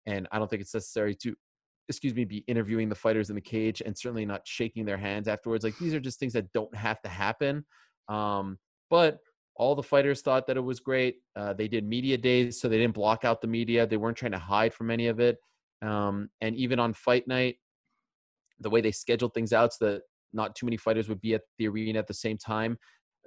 and 0.05 0.27
I 0.33 0.39
don't 0.39 0.49
think 0.49 0.61
it's 0.61 0.73
necessary 0.73 1.15
to 1.15 1.33
excuse 1.89 2.13
me, 2.15 2.25
be 2.25 2.43
interviewing 2.47 2.89
the 2.89 2.95
fighters 2.95 3.29
in 3.29 3.35
the 3.35 3.41
cage 3.41 3.81
and 3.85 3.97
certainly 3.97 4.25
not 4.25 4.41
shaking 4.45 4.85
their 4.85 4.97
hands 4.97 5.27
afterwards. 5.27 5.63
Like 5.63 5.77
these 5.77 5.93
are 5.93 5.99
just 5.99 6.19
things 6.19 6.33
that 6.33 6.51
don't 6.53 6.73
have 6.75 7.01
to 7.03 7.09
happen. 7.09 7.65
Um, 8.09 8.57
but 8.89 9.19
all 9.55 9.75
the 9.75 9.83
fighters 9.83 10.21
thought 10.21 10.47
that 10.47 10.57
it 10.57 10.61
was 10.61 10.79
great. 10.79 11.17
Uh, 11.35 11.53
they 11.53 11.67
did 11.67 11.85
media 11.85 12.17
days, 12.17 12.59
so 12.59 12.67
they 12.67 12.77
didn't 12.77 12.93
block 12.93 13.23
out 13.23 13.41
the 13.41 13.47
media. 13.47 13.87
They 13.87 13.97
weren't 13.97 14.17
trying 14.17 14.33
to 14.33 14.39
hide 14.39 14.73
from 14.73 14.91
any 14.91 15.07
of 15.07 15.19
it. 15.19 15.37
Um, 15.81 16.29
and 16.41 16.55
even 16.55 16.79
on 16.79 16.93
fight 16.93 17.27
night, 17.27 17.55
the 18.59 18.69
way 18.69 18.81
they 18.81 18.91
scheduled 18.91 19.33
things 19.33 19.53
out 19.53 19.73
so 19.73 19.85
that 19.85 20.01
not 20.33 20.55
too 20.55 20.65
many 20.65 20.77
fighters 20.77 21.07
would 21.07 21.21
be 21.21 21.33
at 21.33 21.41
the 21.57 21.67
arena 21.67 21.99
at 21.99 22.07
the 22.07 22.13
same 22.13 22.37
time. 22.37 22.77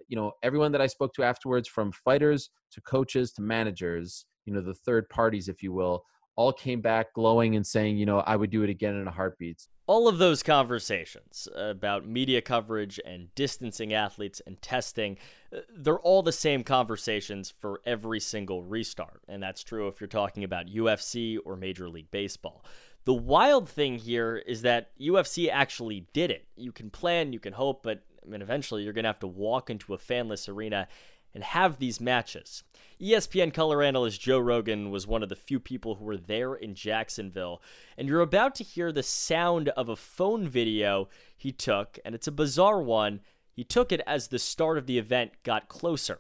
You 0.09 0.17
know, 0.17 0.33
everyone 0.43 0.73
that 0.73 0.81
I 0.81 0.87
spoke 0.87 1.13
to 1.15 1.23
afterwards, 1.23 1.69
from 1.69 1.93
fighters 1.93 2.51
to 2.73 2.81
coaches 2.83 3.33
to 3.33 3.43
managers, 3.43 4.27
you 4.45 4.53
know, 4.53 4.61
the 4.61 4.75
third 4.75 5.09
parties, 5.09 5.49
if 5.49 5.63
you 5.63 5.73
will, 5.73 6.05
all 6.39 6.53
came 6.53 6.81
back 6.81 7.13
glowing 7.15 7.57
and 7.57 7.67
saying, 7.67 7.99
you 7.99 8.07
know, 8.07 8.21
I 8.21 8.37
would 8.37 8.51
do 8.51 8.63
it 8.63 8.71
again 8.71 8.95
in 8.95 9.09
a 9.09 9.11
heartbeat. 9.11 9.67
All 9.89 10.07
of 10.07 10.19
those 10.19 10.45
conversations 10.45 11.49
about 11.57 12.07
media 12.07 12.41
coverage 12.41 13.01
and 13.05 13.35
distancing 13.35 13.93
athletes 13.93 14.41
and 14.47 14.63
testing, 14.63 15.19
uh, 15.53 15.63
they're 15.77 15.99
all 15.99 16.23
the 16.23 16.31
same 16.31 16.63
conversations 16.63 17.51
for 17.51 17.81
every 17.85 18.21
single 18.21 18.63
restart. 18.63 19.23
And 19.27 19.43
that's 19.43 19.65
true 19.65 19.89
if 19.89 20.01
you're 20.01 20.07
talking 20.07 20.45
about 20.45 20.69
UFC 20.69 21.39
or 21.45 21.57
Major 21.57 21.89
League 21.89 22.13
Baseball. 22.13 22.65
The 23.05 23.15
wild 23.15 23.69
thing 23.69 23.99
here 23.99 24.37
is 24.37 24.63
that 24.63 24.91
UFC 24.97 25.51
actually 25.51 26.07
did 26.13 26.31
it. 26.31 26.47
You 26.55 26.71
can 26.71 26.89
plan, 26.89 27.33
you 27.33 27.41
can 27.41 27.55
hope, 27.55 27.83
but 27.83 28.05
I 28.25 28.31
mean, 28.31 28.43
eventually 28.43 28.85
you're 28.85 28.93
going 28.93 29.05
to 29.05 29.09
have 29.09 29.19
to 29.21 29.27
walk 29.27 29.71
into 29.71 29.93
a 29.93 29.99
fanless 29.99 30.49
arena 30.49 30.87
and 31.35 31.43
have 31.43 31.79
these 31.79 32.01
matches. 32.01 32.63
ESPN 33.01 33.55
color 33.55 33.81
analyst 33.81 34.21
Joe 34.21 34.41
Rogan 34.41 34.91
was 34.91 35.07
one 35.07 35.23
of 35.23 35.29
the 35.29 35.37
few 35.37 35.61
people 35.61 35.95
who 35.95 36.05
were 36.05 36.17
there 36.17 36.55
in 36.55 36.75
Jacksonville, 36.75 37.63
and 37.97 38.09
you're 38.09 38.21
about 38.21 38.57
to 38.57 38.65
hear 38.65 38.91
the 38.91 39.05
sound 39.05 39.69
of 39.71 39.89
a 39.89 39.95
phone 39.95 40.49
video 40.49 41.09
he 41.37 41.53
took, 41.53 42.01
and 42.05 42.13
it's 42.13 42.27
a 42.27 42.33
bizarre 42.33 42.83
one. 42.83 43.21
He 43.53 43.63
took 43.63 43.93
it 43.93 44.01
as 44.05 44.29
the 44.29 44.39
start 44.41 44.79
of 44.79 44.87
the 44.87 44.99
event 44.99 45.31
got 45.45 45.69
closer. 45.69 46.19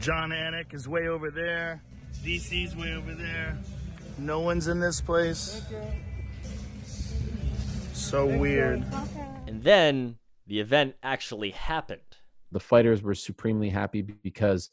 Jon 0.00 0.30
Anik 0.30 0.72
is 0.72 0.88
way 0.88 1.08
over 1.08 1.30
there. 1.30 1.82
DC's 2.22 2.74
way 2.74 2.94
over 2.94 3.12
there. 3.12 3.58
No 4.16 4.40
one's 4.40 4.68
in 4.68 4.80
this 4.80 5.02
place. 5.02 5.60
So 7.92 8.24
weird. 8.24 8.82
And 9.46 9.62
then 9.62 10.16
the 10.46 10.60
event 10.60 10.94
actually 11.02 11.50
happened. 11.50 12.00
The 12.50 12.60
fighters 12.60 13.02
were 13.02 13.14
supremely 13.14 13.68
happy 13.68 14.00
because 14.00 14.70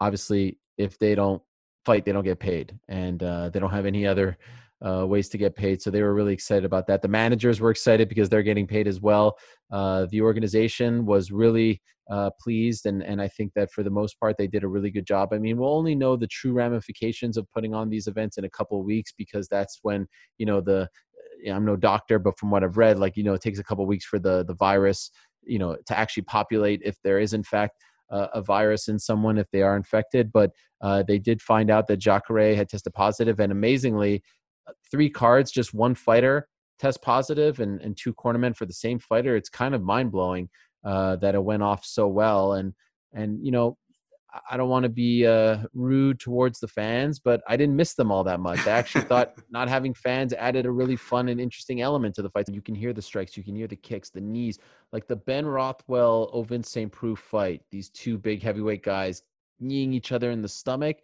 obviously 0.00 0.58
if 0.76 0.98
they 0.98 1.14
don't 1.14 1.42
fight, 1.84 2.04
they 2.04 2.12
don't 2.12 2.24
get 2.24 2.38
paid, 2.38 2.78
and 2.88 3.22
uh, 3.22 3.48
they 3.50 3.60
don't 3.60 3.70
have 3.70 3.86
any 3.86 4.06
other 4.06 4.38
uh, 4.86 5.06
ways 5.06 5.28
to 5.30 5.38
get 5.38 5.56
paid. 5.56 5.82
So 5.82 5.90
they 5.90 6.02
were 6.02 6.14
really 6.14 6.32
excited 6.32 6.64
about 6.64 6.86
that. 6.86 7.02
The 7.02 7.08
managers 7.08 7.60
were 7.60 7.70
excited 7.70 8.08
because 8.08 8.28
they're 8.28 8.42
getting 8.42 8.66
paid 8.66 8.86
as 8.86 9.00
well. 9.00 9.38
Uh, 9.70 10.06
the 10.10 10.20
organization 10.20 11.04
was 11.04 11.32
really 11.32 11.82
uh, 12.10 12.30
pleased, 12.40 12.86
and 12.86 13.02
and 13.02 13.20
I 13.20 13.28
think 13.28 13.52
that 13.54 13.72
for 13.72 13.82
the 13.82 13.90
most 13.90 14.18
part 14.20 14.36
they 14.38 14.46
did 14.46 14.64
a 14.64 14.68
really 14.68 14.90
good 14.90 15.06
job. 15.06 15.30
I 15.32 15.38
mean, 15.38 15.58
we'll 15.58 15.76
only 15.76 15.94
know 15.94 16.16
the 16.16 16.26
true 16.26 16.52
ramifications 16.52 17.36
of 17.36 17.50
putting 17.52 17.74
on 17.74 17.90
these 17.90 18.06
events 18.06 18.38
in 18.38 18.44
a 18.44 18.50
couple 18.50 18.82
weeks 18.82 19.12
because 19.16 19.48
that's 19.48 19.78
when 19.82 20.06
you 20.38 20.46
know 20.46 20.60
the. 20.60 20.88
I'm 21.48 21.64
no 21.64 21.76
doctor, 21.76 22.18
but 22.18 22.36
from 22.36 22.50
what 22.50 22.64
I've 22.64 22.76
read, 22.76 22.98
like 22.98 23.16
you 23.16 23.22
know, 23.22 23.32
it 23.32 23.40
takes 23.40 23.60
a 23.60 23.64
couple 23.64 23.86
weeks 23.86 24.04
for 24.04 24.18
the 24.18 24.44
the 24.44 24.54
virus, 24.54 25.12
you 25.44 25.60
know, 25.60 25.76
to 25.86 25.96
actually 25.96 26.24
populate 26.24 26.82
if 26.84 26.96
there 27.04 27.20
is 27.20 27.32
in 27.32 27.44
fact 27.44 27.76
uh, 28.10 28.28
a 28.34 28.42
virus 28.42 28.88
in 28.88 28.98
someone 28.98 29.38
if 29.38 29.50
they 29.50 29.62
are 29.62 29.76
infected. 29.76 30.32
But 30.32 30.52
uh, 30.80 31.02
they 31.02 31.18
did 31.18 31.42
find 31.42 31.70
out 31.70 31.86
that 31.88 31.98
Jacare 31.98 32.54
had 32.54 32.68
tested 32.68 32.94
positive, 32.94 33.40
and 33.40 33.52
amazingly, 33.52 34.22
uh, 34.68 34.72
three 34.90 35.10
cards, 35.10 35.50
just 35.50 35.74
one 35.74 35.94
fighter 35.94 36.48
test 36.78 37.02
positive, 37.02 37.58
and, 37.60 37.80
and 37.80 37.96
two 37.96 38.14
cornermen 38.14 38.56
for 38.56 38.64
the 38.64 38.72
same 38.72 38.98
fighter. 38.98 39.34
It's 39.34 39.48
kind 39.48 39.74
of 39.74 39.82
mind 39.82 40.12
blowing 40.12 40.48
uh, 40.84 41.16
that 41.16 41.34
it 41.34 41.42
went 41.42 41.62
off 41.62 41.84
so 41.84 42.06
well. 42.06 42.52
And 42.52 42.74
and 43.12 43.44
you 43.44 43.50
know, 43.50 43.76
I 44.50 44.56
don't 44.58 44.68
want 44.68 44.82
to 44.82 44.90
be 44.90 45.26
uh, 45.26 45.58
rude 45.72 46.20
towards 46.20 46.60
the 46.60 46.68
fans, 46.68 47.18
but 47.18 47.40
I 47.48 47.56
didn't 47.56 47.76
miss 47.76 47.94
them 47.94 48.12
all 48.12 48.24
that 48.24 48.40
much. 48.40 48.66
I 48.66 48.72
actually 48.72 49.04
thought 49.04 49.34
not 49.50 49.68
having 49.68 49.94
fans 49.94 50.34
added 50.34 50.66
a 50.66 50.70
really 50.70 50.96
fun 50.96 51.28
and 51.28 51.40
interesting 51.40 51.80
element 51.80 52.14
to 52.16 52.22
the 52.22 52.30
fight. 52.30 52.46
You 52.50 52.60
can 52.60 52.74
hear 52.74 52.92
the 52.92 53.00
strikes, 53.00 53.36
you 53.36 53.42
can 53.42 53.56
hear 53.56 53.66
the 53.66 53.76
kicks, 53.76 54.10
the 54.10 54.20
knees, 54.20 54.58
like 54.92 55.06
the 55.06 55.16
Ben 55.16 55.46
Rothwell, 55.46 56.30
Ovince 56.34 56.66
St. 56.66 56.92
Preux 56.92 57.16
fight. 57.16 57.62
These 57.70 57.88
two 57.90 58.18
big 58.18 58.42
heavyweight 58.42 58.82
guys 58.82 59.22
kneeing 59.60 59.92
each 59.92 60.12
other 60.12 60.30
in 60.30 60.42
the 60.42 60.48
stomach. 60.48 60.98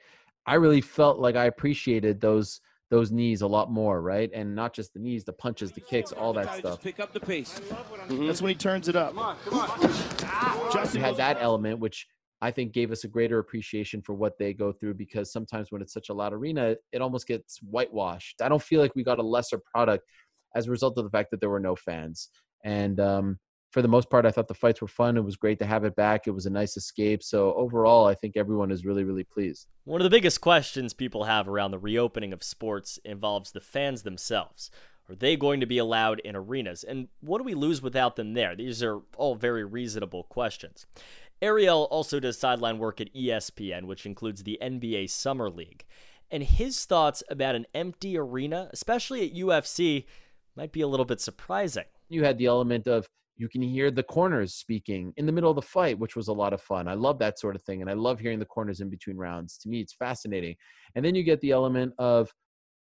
I 0.47 0.55
really 0.55 0.83
felt 0.83 1.19
like 1.19 1.37
I 1.37 1.47
appreciated 1.47 2.21
those 2.21 2.61
those 2.91 3.11
knees 3.11 3.41
a 3.41 3.47
lot 3.47 3.73
more, 3.73 4.03
right? 4.03 4.31
And 4.35 4.55
not 4.55 4.75
just 4.75 4.93
the 4.93 5.01
knees, 5.01 5.25
the 5.25 5.33
punches, 5.33 5.73
the 5.73 5.81
kicks, 5.81 6.13
all 6.13 6.33
that 6.35 6.55
stuff. 6.59 6.83
Pick 6.83 7.01
up 7.01 7.13
the 7.13 7.19
pace. 7.19 7.59
Mm-hmm. 7.59 8.27
That's 8.27 8.43
when 8.43 8.51
he 8.51 8.55
turns 8.55 8.89
it 8.89 8.95
up. 8.95 9.15
Come 9.15 9.19
on, 9.21 9.37
come 9.47 9.59
on. 9.59 10.95
You 10.95 11.01
had 11.01 11.17
that 11.17 11.39
element, 11.41 11.81
which 11.81 12.07
I 12.43 12.51
think 12.51 12.73
gave 12.73 12.93
us 12.93 13.05
a 13.05 13.09
greater 13.09 13.39
appreciation 13.39 14.03
for 14.03 14.15
what 14.15 14.39
they 14.39 14.53
go 14.53 14.73
through 14.73 14.95
because 14.95 15.33
sometimes 15.33 15.71
when 15.71 15.81
it's 15.81 15.93
such 15.93 16.09
a 16.09 16.15
loud 16.15 16.33
arena, 16.33 16.77
it 16.93 17.01
almost 17.01 17.27
gets 17.27 17.59
whitewashed. 17.59 18.43
I 18.43 18.49
don't 18.49 18.63
feel 18.63 18.81
like 18.81 18.95
we 18.95 19.03
got 19.03 19.19
a 19.19 19.23
lesser 19.23 19.59
product 19.59 20.05
as 20.55 20.67
a 20.67 20.71
result 20.71 20.99
of 20.99 21.05
the 21.05 21.11
fact 21.11 21.31
that 21.31 21.41
there 21.41 21.51
were 21.51 21.61
no 21.61 21.75
fans. 21.75 22.29
And 22.65 23.01
um, 23.01 23.39
for 23.71 23.83
the 23.83 23.89
most 23.89 24.09
part, 24.09 24.25
I 24.25 24.31
thought 24.31 24.49
the 24.49 24.55
fights 24.55 24.81
were 24.81 24.89
fun. 24.89 25.17
It 25.17 25.25
was 25.25 25.37
great 25.37 25.59
to 25.59 25.67
have 25.67 25.85
it 25.85 25.97
back. 25.97 26.27
It 26.27 26.31
was 26.31 26.47
a 26.47 26.51
nice 26.51 26.77
escape. 26.77 27.23
So 27.23 27.55
overall, 27.55 28.07
I 28.07 28.15
think 28.15 28.37
everyone 28.37 28.71
is 28.71 28.85
really, 28.85 29.05
really 29.05 29.25
pleased. 29.25 29.67
One 29.85 30.01
of 30.01 30.05
the 30.05 30.11
biggest 30.11 30.41
questions 30.41 30.95
people 30.95 31.25
have 31.25 31.49
around 31.49 31.71
the 31.71 31.79
reopening 31.79 32.33
of 32.33 32.45
sports 32.45 32.99
involves 33.05 33.53
the 33.53 33.61
fans 33.61 34.03
themselves. 34.03 34.71
Are 35.09 35.15
they 35.15 35.37
going 35.37 35.61
to 35.61 35.67
be 35.67 35.79
allowed 35.79 36.21
in 36.21 36.35
arenas? 36.35 36.83
And 36.83 37.09
what 37.21 37.39
do 37.39 37.45
we 37.45 37.55
lose 37.55 37.83
without 37.83 38.17
them 38.17 38.33
there? 38.33 38.57
These 38.57 38.83
are 38.83 39.01
all 39.17 39.35
very 39.35 39.65
reasonable 39.65 40.25
questions. 40.25 40.87
Ariel 41.43 41.89
also 41.91 42.21
does 42.21 42.39
sideline 42.39 42.79
work 42.79 43.01
at 43.01 43.13
ESPN, 43.15 43.85
which 43.85 44.07
includes 44.07 44.43
the 44.43 44.59
NBA 44.63 45.11
Summer 45.11 45.51
League. 45.51 45.85
And 46.31 46.43
his 46.43 46.85
thoughts 46.85 47.23
about 47.29 47.55
an 47.55 47.67
empty 47.75 48.17
arena, 48.17 48.71
especially 48.73 49.27
at 49.27 49.35
UFC, 49.35 50.07
might 50.57 50.73
be 50.73 50.81
a 50.81 50.89
little 50.89 51.07
bit 51.07 51.21
surprising. 51.21 51.85
You 52.09 52.25
had 52.25 52.39
the 52.39 52.47
element 52.47 52.87
of 52.87 53.07
you 53.37 53.49
can 53.49 53.63
hear 53.63 53.91
the 53.91 54.03
corners 54.03 54.55
speaking 54.55 55.13
in 55.17 55.27
the 55.27 55.33
middle 55.33 55.51
of 55.51 55.57
the 55.57 55.63
fight, 55.63 55.99
which 55.99 56.15
was 56.15 56.29
a 56.29 56.33
lot 56.33 56.53
of 56.53 56.63
fun. 56.63 56.87
I 56.87 56.95
love 56.95 57.19
that 57.19 57.39
sort 57.39 57.57
of 57.57 57.63
thing. 57.63 57.81
And 57.81 57.91
I 57.91 57.95
love 57.95 58.21
hearing 58.21 58.39
the 58.39 58.45
corners 58.45 58.81
in 58.81 58.89
between 58.89 59.17
rounds. 59.17 59.59
To 59.59 59.69
me, 59.69 59.81
it's 59.81 59.93
fascinating. 59.93 60.55
And 60.95 61.05
then 61.05 61.15
you 61.15 61.25
get 61.25 61.41
the 61.41 61.51
element 61.51 61.93
of 61.99 62.33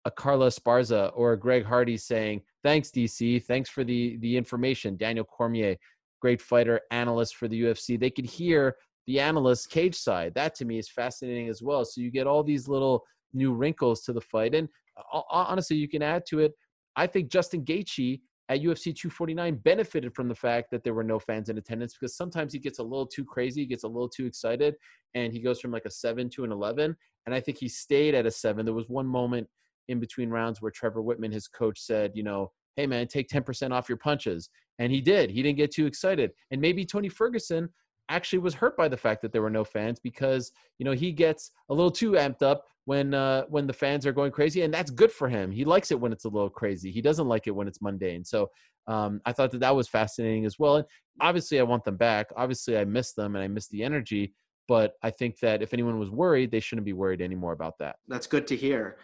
a 0.05 0.11
Carla 0.11 0.47
Esparza 0.47 1.11
or 1.13 1.33
a 1.33 1.39
Greg 1.39 1.65
Hardy 1.65 1.97
saying, 1.97 2.41
Thanks, 2.63 2.89
DC. 2.89 3.43
Thanks 3.45 3.69
for 3.69 3.83
the, 3.83 4.17
the 4.17 4.35
information. 4.35 4.97
Daniel 4.97 5.25
Cormier, 5.25 5.75
great 6.19 6.41
fighter, 6.41 6.81
analyst 6.91 7.35
for 7.35 7.47
the 7.47 7.63
UFC. 7.63 7.99
They 7.99 8.09
could 8.09 8.25
hear 8.25 8.75
the 9.07 9.19
analyst 9.19 9.69
cage 9.69 9.95
side. 9.95 10.33
That 10.35 10.55
to 10.55 10.65
me 10.65 10.77
is 10.77 10.89
fascinating 10.89 11.49
as 11.49 11.61
well. 11.61 11.83
So 11.85 12.01
you 12.01 12.11
get 12.11 12.27
all 12.27 12.43
these 12.43 12.67
little 12.67 13.03
new 13.33 13.53
wrinkles 13.53 14.01
to 14.01 14.13
the 14.13 14.21
fight. 14.21 14.55
And 14.55 14.67
uh, 15.13 15.21
honestly, 15.31 15.77
you 15.77 15.87
can 15.87 16.01
add 16.01 16.25
to 16.29 16.39
it. 16.39 16.53
I 16.95 17.07
think 17.07 17.31
Justin 17.31 17.63
Gaethje 17.63 18.21
at 18.49 18.61
UFC 18.61 18.95
249 18.95 19.55
benefited 19.57 20.13
from 20.15 20.27
the 20.27 20.35
fact 20.35 20.71
that 20.71 20.83
there 20.83 20.93
were 20.93 21.03
no 21.03 21.19
fans 21.19 21.49
in 21.49 21.57
attendance 21.57 21.95
because 21.99 22.15
sometimes 22.15 22.51
he 22.51 22.59
gets 22.59 22.79
a 22.79 22.83
little 22.83 23.05
too 23.05 23.23
crazy, 23.23 23.61
he 23.61 23.67
gets 23.67 23.83
a 23.83 23.87
little 23.87 24.09
too 24.09 24.25
excited, 24.25 24.75
and 25.13 25.31
he 25.31 25.39
goes 25.39 25.59
from 25.59 25.71
like 25.71 25.85
a 25.85 25.91
seven 25.91 26.29
to 26.29 26.43
an 26.43 26.51
11. 26.51 26.95
And 27.25 27.35
I 27.35 27.39
think 27.39 27.59
he 27.59 27.67
stayed 27.67 28.15
at 28.15 28.25
a 28.25 28.31
seven. 28.31 28.65
There 28.65 28.73
was 28.73 28.89
one 28.89 29.05
moment 29.05 29.47
in 29.87 29.99
between 29.99 30.29
rounds 30.29 30.61
where 30.61 30.71
Trevor 30.71 31.01
Wittman, 31.01 31.31
his 31.31 31.47
coach, 31.47 31.79
said, 31.79 32.11
you 32.15 32.23
know, 32.23 32.51
hey 32.75 32.87
man, 32.87 33.07
take 33.07 33.29
10% 33.29 33.71
off 33.71 33.89
your 33.89 33.97
punches. 33.97 34.49
And 34.79 34.91
he 34.91 35.01
did. 35.01 35.29
He 35.29 35.43
didn't 35.43 35.57
get 35.57 35.71
too 35.71 35.85
excited. 35.85 36.31
And 36.51 36.61
maybe 36.61 36.85
Tony 36.85 37.09
Ferguson 37.09 37.69
actually 38.09 38.39
was 38.39 38.53
hurt 38.53 38.75
by 38.75 38.87
the 38.87 38.97
fact 38.97 39.21
that 39.21 39.31
there 39.31 39.41
were 39.41 39.49
no 39.49 39.63
fans 39.63 39.99
because 39.99 40.51
you 40.79 40.85
know 40.85 40.91
he 40.91 41.11
gets 41.11 41.51
a 41.69 41.73
little 41.73 41.91
too 41.91 42.13
amped 42.13 42.41
up 42.41 42.65
when 42.85 43.13
uh, 43.13 43.43
when 43.49 43.67
the 43.67 43.73
fans 43.73 44.05
are 44.07 44.11
going 44.11 44.31
crazy, 44.31 44.63
and 44.63 44.73
that's 44.73 44.89
good 44.89 45.11
for 45.11 45.29
him. 45.29 45.51
He 45.51 45.63
likes 45.63 45.91
it 45.91 45.99
when 45.99 46.11
it's 46.11 46.25
a 46.25 46.29
little 46.29 46.49
crazy. 46.49 46.91
He 46.91 47.01
doesn't 47.01 47.27
like 47.27 47.45
it 47.45 47.51
when 47.51 47.67
it's 47.67 47.81
mundane. 47.81 48.25
So 48.25 48.49
um, 48.87 49.21
I 49.25 49.31
thought 49.31 49.51
that 49.51 49.59
that 49.59 49.75
was 49.75 49.87
fascinating 49.87 50.45
as 50.45 50.57
well. 50.57 50.77
And 50.77 50.85
obviously, 51.21 51.59
I 51.59 51.63
want 51.63 51.83
them 51.83 51.97
back. 51.97 52.27
Obviously, 52.35 52.77
I 52.77 52.85
miss 52.85 53.13
them 53.13 53.35
and 53.35 53.43
I 53.43 53.47
miss 53.47 53.67
the 53.67 53.83
energy. 53.83 54.33
But 54.67 54.93
I 55.03 55.09
think 55.11 55.39
that 55.39 55.61
if 55.61 55.73
anyone 55.73 55.99
was 55.99 56.09
worried, 56.09 56.51
they 56.51 56.59
shouldn't 56.59 56.85
be 56.85 56.93
worried 56.93 57.21
anymore 57.21 57.53
about 57.53 57.77
that. 57.79 57.97
That's 58.07 58.27
good 58.27 58.47
to 58.47 58.55
hear. 58.55 58.97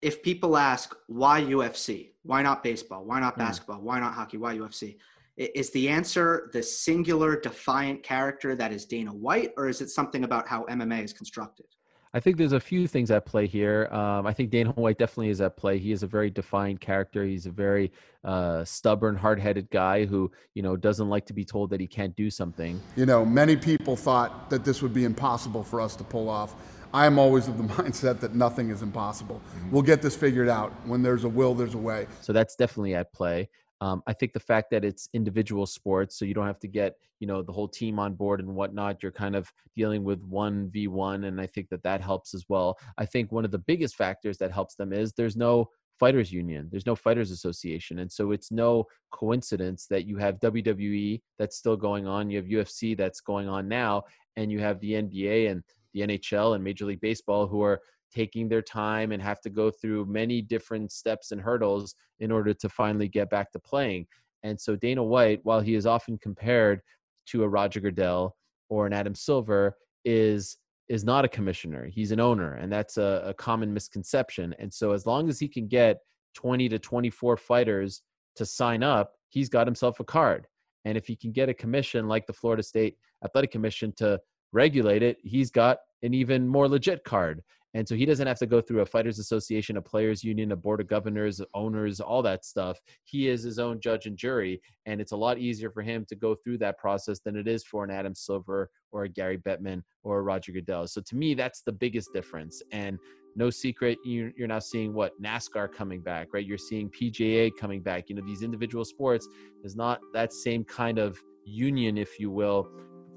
If 0.00 0.22
people 0.22 0.56
ask 0.56 0.94
why 1.06 1.42
UFC, 1.42 2.10
why 2.22 2.42
not 2.42 2.62
baseball, 2.62 3.04
why 3.04 3.20
not 3.20 3.34
hmm. 3.34 3.40
basketball, 3.40 3.80
why 3.80 3.98
not 4.00 4.14
hockey, 4.14 4.36
why 4.36 4.56
UFC, 4.56 4.96
is 5.36 5.70
the 5.70 5.88
answer 5.88 6.50
the 6.52 6.62
singular 6.62 7.40
defiant 7.40 8.02
character 8.02 8.56
that 8.56 8.72
is 8.72 8.84
Dana 8.84 9.12
White, 9.12 9.52
or 9.56 9.68
is 9.68 9.80
it 9.80 9.88
something 9.88 10.24
about 10.24 10.48
how 10.48 10.64
MMA 10.64 11.04
is 11.04 11.12
constructed? 11.12 11.66
I 12.14 12.20
think 12.20 12.38
there's 12.38 12.52
a 12.52 12.60
few 12.60 12.88
things 12.88 13.10
at 13.10 13.26
play 13.26 13.46
here. 13.46 13.86
Um, 13.92 14.26
I 14.26 14.32
think 14.32 14.50
Dana 14.50 14.70
White 14.72 14.98
definitely 14.98 15.28
is 15.28 15.40
at 15.40 15.56
play. 15.56 15.78
He 15.78 15.92
is 15.92 16.02
a 16.02 16.06
very 16.06 16.30
defined 16.30 16.80
character. 16.80 17.24
He's 17.24 17.46
a 17.46 17.50
very 17.50 17.92
uh, 18.24 18.64
stubborn, 18.64 19.14
hard-headed 19.14 19.70
guy 19.70 20.06
who, 20.06 20.30
you 20.54 20.62
know, 20.62 20.74
doesn't 20.74 21.08
like 21.08 21.26
to 21.26 21.34
be 21.34 21.44
told 21.44 21.70
that 21.70 21.80
he 21.80 21.86
can't 21.86 22.16
do 22.16 22.30
something. 22.30 22.80
You 22.96 23.04
know, 23.04 23.24
many 23.24 23.56
people 23.56 23.94
thought 23.94 24.48
that 24.48 24.64
this 24.64 24.80
would 24.80 24.94
be 24.94 25.04
impossible 25.04 25.62
for 25.62 25.80
us 25.80 25.96
to 25.96 26.04
pull 26.04 26.30
off. 26.30 26.54
I 26.92 27.06
am 27.06 27.18
always 27.18 27.48
of 27.48 27.58
the 27.58 27.64
mindset 27.74 28.20
that 28.20 28.34
nothing 28.34 28.70
is 28.70 28.82
impossible. 28.82 29.36
Mm-hmm. 29.36 29.70
We'll 29.70 29.82
get 29.82 30.02
this 30.02 30.16
figured 30.16 30.48
out. 30.48 30.72
When 30.86 31.02
there's 31.02 31.24
a 31.24 31.28
will, 31.28 31.54
there's 31.54 31.74
a 31.74 31.78
way. 31.78 32.06
So 32.20 32.32
that's 32.32 32.56
definitely 32.56 32.94
at 32.94 33.12
play. 33.12 33.48
Um, 33.80 34.02
I 34.06 34.12
think 34.12 34.32
the 34.32 34.40
fact 34.40 34.70
that 34.72 34.84
it's 34.84 35.08
individual 35.12 35.66
sports, 35.66 36.18
so 36.18 36.24
you 36.24 36.34
don't 36.34 36.46
have 36.46 36.58
to 36.60 36.68
get 36.68 36.96
you 37.20 37.26
know 37.26 37.42
the 37.42 37.52
whole 37.52 37.68
team 37.68 37.98
on 37.98 38.14
board 38.14 38.40
and 38.40 38.54
whatnot. 38.54 39.02
You're 39.02 39.12
kind 39.12 39.36
of 39.36 39.52
dealing 39.76 40.02
with 40.02 40.20
one 40.22 40.68
v 40.70 40.88
one, 40.88 41.24
and 41.24 41.40
I 41.40 41.46
think 41.46 41.68
that 41.70 41.82
that 41.84 42.00
helps 42.00 42.34
as 42.34 42.44
well. 42.48 42.78
I 42.96 43.06
think 43.06 43.30
one 43.30 43.44
of 43.44 43.50
the 43.50 43.58
biggest 43.58 43.96
factors 43.96 44.38
that 44.38 44.52
helps 44.52 44.74
them 44.74 44.92
is 44.92 45.12
there's 45.12 45.36
no 45.36 45.68
fighters 46.00 46.32
union, 46.32 46.68
there's 46.70 46.86
no 46.86 46.96
fighters 46.96 47.30
association, 47.30 48.00
and 48.00 48.10
so 48.10 48.32
it's 48.32 48.50
no 48.50 48.86
coincidence 49.12 49.86
that 49.86 50.06
you 50.06 50.16
have 50.16 50.40
WWE 50.40 51.20
that's 51.38 51.56
still 51.56 51.76
going 51.76 52.06
on, 52.06 52.30
you 52.30 52.36
have 52.36 52.46
UFC 52.46 52.96
that's 52.96 53.20
going 53.20 53.48
on 53.48 53.68
now, 53.68 54.02
and 54.36 54.50
you 54.50 54.58
have 54.58 54.80
the 54.80 54.92
NBA 54.92 55.50
and 55.50 55.62
the 55.98 56.06
NHL 56.06 56.54
and 56.54 56.64
Major 56.64 56.84
League 56.84 57.00
Baseball 57.00 57.46
who 57.46 57.62
are 57.62 57.80
taking 58.12 58.48
their 58.48 58.62
time 58.62 59.12
and 59.12 59.22
have 59.22 59.40
to 59.42 59.50
go 59.50 59.70
through 59.70 60.06
many 60.06 60.40
different 60.40 60.92
steps 60.92 61.30
and 61.30 61.40
hurdles 61.40 61.94
in 62.20 62.30
order 62.30 62.54
to 62.54 62.68
finally 62.68 63.08
get 63.08 63.30
back 63.30 63.50
to 63.52 63.58
playing. 63.58 64.06
And 64.42 64.58
so 64.60 64.76
Dana 64.76 65.02
White, 65.02 65.40
while 65.42 65.60
he 65.60 65.74
is 65.74 65.86
often 65.86 66.18
compared 66.18 66.80
to 67.26 67.42
a 67.42 67.48
Roger 67.48 67.80
Goodell 67.80 68.36
or 68.68 68.86
an 68.86 68.92
Adam 68.92 69.14
Silver, 69.14 69.76
is 70.04 70.56
is 70.88 71.04
not 71.04 71.24
a 71.24 71.28
commissioner. 71.28 71.86
He's 71.86 72.12
an 72.12 72.20
owner, 72.20 72.54
and 72.54 72.72
that's 72.72 72.96
a, 72.96 73.22
a 73.26 73.34
common 73.34 73.74
misconception. 73.74 74.54
And 74.58 74.72
so 74.72 74.92
as 74.92 75.04
long 75.04 75.28
as 75.28 75.38
he 75.38 75.46
can 75.46 75.68
get 75.68 75.98
20 76.34 76.66
to 76.70 76.78
24 76.78 77.36
fighters 77.36 78.00
to 78.36 78.46
sign 78.46 78.82
up, 78.82 79.12
he's 79.28 79.50
got 79.50 79.66
himself 79.66 80.00
a 80.00 80.04
card. 80.04 80.46
And 80.86 80.96
if 80.96 81.06
he 81.06 81.14
can 81.14 81.30
get 81.30 81.50
a 81.50 81.54
commission 81.54 82.08
like 82.08 82.26
the 82.26 82.32
Florida 82.32 82.62
State 82.62 82.96
Athletic 83.22 83.50
Commission 83.50 83.92
to 83.96 84.18
regulate 84.52 85.02
it, 85.02 85.18
he's 85.22 85.50
got 85.50 85.78
an 86.02 86.14
even 86.14 86.46
more 86.46 86.68
legit 86.68 87.04
card. 87.04 87.42
And 87.74 87.86
so 87.86 87.94
he 87.94 88.06
doesn't 88.06 88.26
have 88.26 88.38
to 88.38 88.46
go 88.46 88.62
through 88.62 88.80
a 88.80 88.86
fighters 88.86 89.18
association, 89.18 89.76
a 89.76 89.82
players 89.82 90.24
union, 90.24 90.52
a 90.52 90.56
board 90.56 90.80
of 90.80 90.88
governors, 90.88 91.40
owners, 91.52 92.00
all 92.00 92.22
that 92.22 92.44
stuff. 92.44 92.80
He 93.04 93.28
is 93.28 93.42
his 93.42 93.58
own 93.58 93.78
judge 93.78 94.06
and 94.06 94.16
jury. 94.16 94.60
And 94.86 95.02
it's 95.02 95.12
a 95.12 95.16
lot 95.16 95.38
easier 95.38 95.70
for 95.70 95.82
him 95.82 96.06
to 96.08 96.16
go 96.16 96.34
through 96.34 96.58
that 96.58 96.78
process 96.78 97.20
than 97.20 97.36
it 97.36 97.46
is 97.46 97.64
for 97.64 97.84
an 97.84 97.90
Adam 97.90 98.14
Silver 98.14 98.70
or 98.90 99.04
a 99.04 99.08
Gary 99.08 99.36
Bettman 99.36 99.82
or 100.02 100.18
a 100.18 100.22
Roger 100.22 100.50
Goodell. 100.52 100.88
So 100.88 101.02
to 101.02 101.14
me, 101.14 101.34
that's 101.34 101.60
the 101.60 101.72
biggest 101.72 102.12
difference. 102.14 102.62
And 102.72 102.98
no 103.36 103.50
secret, 103.50 103.98
you're 104.02 104.48
now 104.48 104.58
seeing 104.58 104.94
what 104.94 105.20
NASCAR 105.22 105.72
coming 105.72 106.00
back, 106.00 106.28
right? 106.32 106.44
You're 106.44 106.58
seeing 106.58 106.90
PGA 106.90 107.52
coming 107.56 107.82
back. 107.82 108.08
You 108.08 108.16
know, 108.16 108.26
these 108.26 108.42
individual 108.42 108.84
sports 108.84 109.28
is 109.62 109.76
not 109.76 110.00
that 110.14 110.32
same 110.32 110.64
kind 110.64 110.98
of 110.98 111.20
union, 111.44 111.98
if 111.98 112.18
you 112.18 112.30
will, 112.30 112.68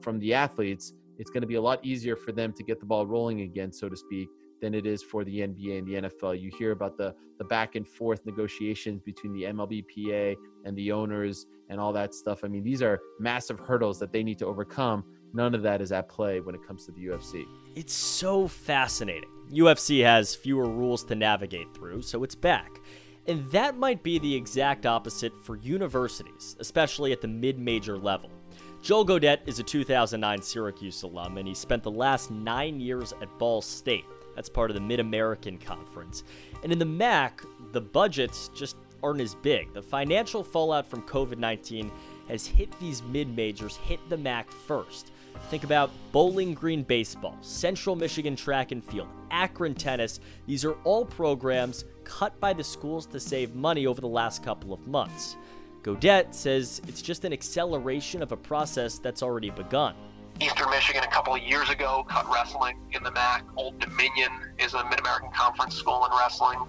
from 0.01 0.19
the 0.19 0.33
athletes. 0.33 0.93
It's 1.21 1.29
going 1.29 1.41
to 1.41 1.47
be 1.47 1.55
a 1.55 1.61
lot 1.61 1.85
easier 1.85 2.15
for 2.15 2.31
them 2.31 2.51
to 2.53 2.63
get 2.63 2.79
the 2.79 2.85
ball 2.87 3.05
rolling 3.05 3.41
again, 3.41 3.71
so 3.71 3.87
to 3.87 3.95
speak, 3.95 4.27
than 4.59 4.73
it 4.73 4.87
is 4.87 5.03
for 5.03 5.23
the 5.23 5.41
NBA 5.41 5.77
and 5.77 5.87
the 5.87 6.09
NFL. 6.09 6.41
You 6.41 6.49
hear 6.57 6.71
about 6.71 6.97
the 6.97 7.13
the 7.37 7.45
back 7.45 7.75
and 7.75 7.87
forth 7.87 8.25
negotiations 8.25 9.01
between 9.01 9.31
the 9.33 9.43
MLBPA 9.43 10.35
and 10.65 10.75
the 10.75 10.91
owners 10.91 11.45
and 11.69 11.79
all 11.79 11.93
that 11.93 12.13
stuff. 12.15 12.43
I 12.43 12.47
mean, 12.47 12.63
these 12.63 12.81
are 12.81 12.99
massive 13.19 13.59
hurdles 13.59 13.99
that 13.99 14.11
they 14.11 14.23
need 14.23 14.39
to 14.39 14.47
overcome. 14.47 15.03
None 15.33 15.53
of 15.53 15.61
that 15.61 15.79
is 15.79 15.91
at 15.91 16.09
play 16.09 16.39
when 16.39 16.55
it 16.55 16.61
comes 16.67 16.85
to 16.87 16.91
the 16.91 17.05
UFC. 17.05 17.45
It's 17.75 17.93
so 17.93 18.47
fascinating. 18.47 19.29
UFC 19.51 20.03
has 20.03 20.33
fewer 20.33 20.67
rules 20.67 21.03
to 21.05 21.15
navigate 21.15 21.73
through, 21.75 22.01
so 22.01 22.23
it's 22.23 22.35
back. 22.35 22.79
And 23.27 23.47
that 23.51 23.77
might 23.77 24.01
be 24.01 24.17
the 24.17 24.35
exact 24.35 24.87
opposite 24.87 25.37
for 25.43 25.55
universities, 25.57 26.55
especially 26.59 27.11
at 27.11 27.21
the 27.21 27.27
mid 27.27 27.59
major 27.59 27.97
level. 27.97 28.31
Joel 28.81 29.05
Godet 29.05 29.41
is 29.45 29.59
a 29.59 29.63
2009 29.63 30.41
Syracuse 30.41 31.03
alum, 31.03 31.37
and 31.37 31.47
he 31.47 31.53
spent 31.53 31.83
the 31.83 31.91
last 31.91 32.31
nine 32.31 32.79
years 32.79 33.13
at 33.21 33.37
Ball 33.37 33.61
State. 33.61 34.05
That's 34.35 34.49
part 34.49 34.71
of 34.71 34.75
the 34.75 34.81
Mid 34.81 34.99
American 34.99 35.59
Conference. 35.59 36.23
And 36.63 36.71
in 36.71 36.79
the 36.79 36.85
MAC, 36.85 37.43
the 37.73 37.81
budgets 37.81 38.49
just 38.55 38.77
aren't 39.03 39.21
as 39.21 39.35
big. 39.35 39.71
The 39.73 39.83
financial 39.83 40.43
fallout 40.43 40.87
from 40.87 41.03
COVID 41.03 41.37
19 41.37 41.91
has 42.27 42.47
hit 42.47 42.71
these 42.79 43.03
mid 43.03 43.35
majors, 43.35 43.75
hit 43.75 43.99
the 44.09 44.17
MAC 44.17 44.51
first. 44.51 45.11
Think 45.49 45.63
about 45.63 45.91
Bowling 46.11 46.55
Green 46.55 46.81
Baseball, 46.81 47.37
Central 47.41 47.95
Michigan 47.95 48.35
Track 48.35 48.71
and 48.71 48.83
Field, 48.83 49.09
Akron 49.29 49.75
Tennis. 49.75 50.19
These 50.47 50.65
are 50.65 50.73
all 50.85 51.05
programs 51.05 51.85
cut 52.03 52.39
by 52.39 52.53
the 52.53 52.63
schools 52.63 53.05
to 53.07 53.19
save 53.19 53.53
money 53.53 53.85
over 53.85 54.01
the 54.01 54.07
last 54.07 54.43
couple 54.43 54.73
of 54.73 54.87
months. 54.87 55.37
Gaudet 55.83 56.33
says 56.35 56.81
it's 56.87 57.01
just 57.01 57.25
an 57.25 57.33
acceleration 57.33 58.21
of 58.21 58.31
a 58.31 58.37
process 58.37 58.99
that's 58.99 59.23
already 59.23 59.49
begun. 59.49 59.95
Eastern 60.39 60.69
Michigan 60.69 61.03
a 61.03 61.07
couple 61.07 61.35
of 61.35 61.41
years 61.41 61.69
ago 61.69 62.05
cut 62.09 62.25
wrestling 62.31 62.77
in 62.91 63.03
the 63.03 63.11
MAC. 63.11 63.43
Old 63.55 63.79
Dominion 63.79 64.31
is 64.57 64.73
a 64.73 64.83
Mid 64.89 64.99
American 64.99 65.29
Conference 65.31 65.75
school 65.75 66.05
in 66.05 66.11
wrestling. 66.17 66.59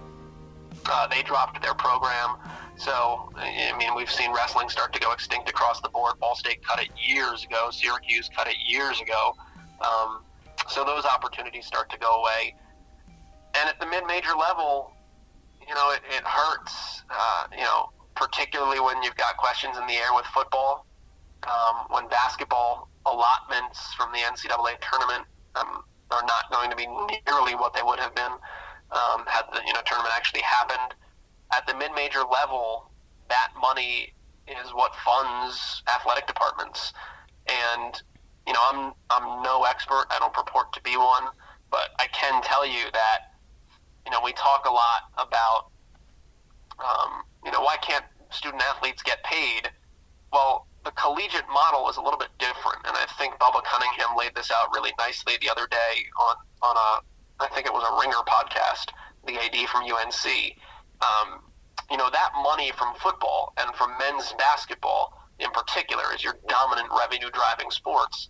Uh, 0.87 1.07
they 1.09 1.23
dropped 1.23 1.63
their 1.63 1.75
program. 1.75 2.37
So, 2.77 3.31
I 3.37 3.75
mean, 3.79 3.95
we've 3.95 4.11
seen 4.11 4.33
wrestling 4.33 4.69
start 4.69 4.93
to 4.95 5.01
go 5.01 5.13
extinct 5.13 5.49
across 5.49 5.81
the 5.81 5.89
board. 5.89 6.19
Ball 6.19 6.35
State 6.35 6.67
cut 6.67 6.83
it 6.83 6.89
years 6.97 7.45
ago. 7.45 7.69
Syracuse 7.71 8.29
cut 8.35 8.49
it 8.49 8.57
years 8.67 9.01
ago. 9.01 9.35
Um, 9.81 10.23
so 10.69 10.85
those 10.85 11.05
opportunities 11.05 11.67
start 11.67 11.91
to 11.91 11.99
go 11.99 12.21
away. 12.21 12.55
And 13.55 13.69
at 13.69 13.79
the 13.79 13.87
mid-major 13.87 14.35
level, 14.39 14.93
you 15.67 15.75
know, 15.75 15.93
it, 15.93 16.01
it 16.11 16.25
hurts. 16.25 17.03
Uh, 17.11 17.45
you 17.53 17.63
know, 17.63 17.91
particularly 18.15 18.81
when 18.81 19.03
you've 19.03 19.17
got 19.17 19.37
questions 19.37 19.77
in 19.77 19.87
the 19.87 19.95
air 19.95 20.15
with 20.15 20.27
football. 20.27 20.87
Um, 21.43 21.87
when 21.91 22.09
basketball 22.09 22.89
allotments 23.05 23.93
from 23.95 24.13
the 24.13 24.19
NCAA 24.19 24.79
tournament 24.81 25.27
um, 25.57 25.83
are 26.13 26.23
not 26.23 26.53
going 26.53 26.71
to 26.71 26.77
be 26.77 26.87
nearly 26.87 27.57
what 27.57 27.75
they 27.75 27.83
would 27.83 27.99
have 27.99 28.15
been 28.15 28.33
um, 28.93 29.25
had 29.27 29.45
the 29.53 29.61
you 29.67 29.73
know 29.73 29.81
tournament 29.85 30.15
actually 30.15 30.43
happened. 30.43 30.95
At 31.55 31.67
the 31.67 31.75
mid-major 31.75 32.21
level, 32.21 32.91
that 33.29 33.53
money 33.61 34.15
is 34.47 34.71
what 34.73 34.95
funds 35.05 35.83
athletic 35.89 36.27
departments, 36.27 36.93
and 37.49 38.01
you 38.47 38.53
know 38.53 38.61
I'm 38.63 38.93
I'm 39.11 39.43
no 39.43 39.65
expert. 39.65 40.07
I 40.11 40.19
don't 40.19 40.33
purport 40.33 40.73
to 40.75 40.83
be 40.83 40.97
one, 40.97 41.25
but 41.71 41.91
I 41.99 42.07
can 42.13 42.43
tell 42.43 42.67
you 42.67 42.91
that 42.93 43.33
you 44.05 44.13
know 44.13 44.21
we 44.23 44.33
talk 44.33 44.67
a 44.67 44.73
lot 44.73 45.09
about 45.19 45.72
um, 46.79 47.23
you 47.45 47.51
know 47.51 47.61
why 47.61 47.77
can't 47.77 48.05
student 48.31 48.63
athletes 48.63 49.03
get 49.03 49.23
paid? 49.25 49.71
Well, 50.33 50.67
the 50.85 50.91
collegiate 50.93 51.49
model 51.53 51.89
is 51.89 51.97
a 51.97 52.03
little 52.03 52.19
bit 52.19 52.31
different, 52.39 52.79
and 52.87 52.97
I 52.97 53.07
think 53.19 53.35
Bubba 53.39 53.63
Cunningham 53.65 54.17
laid 54.17 54.35
this 54.35 54.51
out 54.51 54.69
really 54.73 54.93
nicely 54.99 55.35
the 55.41 55.51
other 55.51 55.67
day 55.67 56.07
on 56.19 56.37
on 56.63 56.77
a 56.77 57.45
I 57.45 57.49
think 57.49 57.67
it 57.67 57.73
was 57.73 57.83
a 57.83 57.93
Ringer 58.01 58.23
podcast, 58.27 58.91
the 59.27 59.35
AD 59.39 59.69
from 59.69 59.85
UNC. 59.85 60.57
Um, 61.03 61.43
you 61.91 61.97
know 61.97 62.09
that 62.11 62.31
money 62.43 62.73
from 62.79 62.95
football 62.97 63.53
and 63.59 63.75
from 63.75 63.93
men's 63.99 64.33
basketball 64.39 65.19
in 65.39 65.51
particular 65.51 66.05
is 66.15 66.23
your 66.23 66.39
dominant 66.49 66.89
revenue 66.97 67.31
driving 67.31 67.71
sports. 67.71 68.29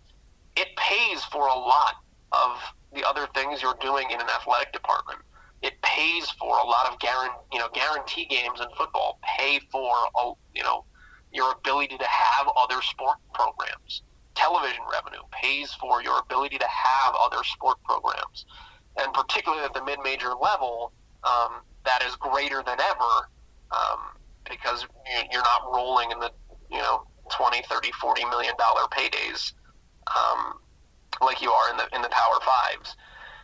It 0.55 0.75
pays 0.75 1.23
for 1.25 1.47
a 1.47 1.55
lot 1.55 1.95
of 2.31 2.57
the 2.93 3.07
other 3.07 3.27
things 3.33 3.61
you're 3.61 3.77
doing 3.81 4.09
in 4.11 4.19
an 4.19 4.27
athletic 4.29 4.73
department. 4.73 5.19
It 5.63 5.81
pays 5.81 6.29
for 6.31 6.57
a 6.59 6.65
lot 6.65 6.91
of 6.91 6.99
guarantee, 6.99 7.37
you 7.53 7.59
know, 7.59 7.69
guarantee 7.73 8.25
games 8.25 8.59
in 8.59 8.67
football 8.77 9.17
pay 9.23 9.59
for, 9.71 9.95
you 10.53 10.61
know, 10.63 10.85
your 11.31 11.53
ability 11.53 11.97
to 11.97 12.05
have 12.05 12.47
other 12.55 12.81
sport 12.81 13.17
programs. 13.33 14.03
Television 14.35 14.83
revenue 14.91 15.23
pays 15.31 15.73
for 15.73 16.03
your 16.03 16.19
ability 16.19 16.57
to 16.59 16.67
have 16.67 17.15
other 17.23 17.43
sport 17.43 17.77
programs. 17.83 18.45
And 18.97 19.11
particularly 19.13 19.63
at 19.63 19.73
the 19.73 19.83
mid 19.83 19.99
major 20.03 20.33
level, 20.33 20.91
um, 21.23 21.61
that 21.85 22.03
is 22.03 22.15
greater 22.17 22.61
than 22.63 22.79
ever 22.79 23.29
um, 23.71 23.99
because 24.47 24.85
you're 25.31 25.41
not 25.41 25.71
rolling 25.73 26.11
in 26.11 26.19
the, 26.19 26.31
you 26.69 26.77
know, 26.77 27.03
20, 27.31 27.63
30, 27.69 27.91
40 27.91 28.25
million 28.25 28.53
dollar 28.57 28.85
paydays 28.91 29.53
um, 30.07 30.59
like 31.21 31.41
you 31.41 31.51
are 31.51 31.71
in 31.71 31.77
the 31.77 31.87
in 31.95 32.01
the 32.01 32.09
Power 32.09 32.39
Fives. 32.45 32.95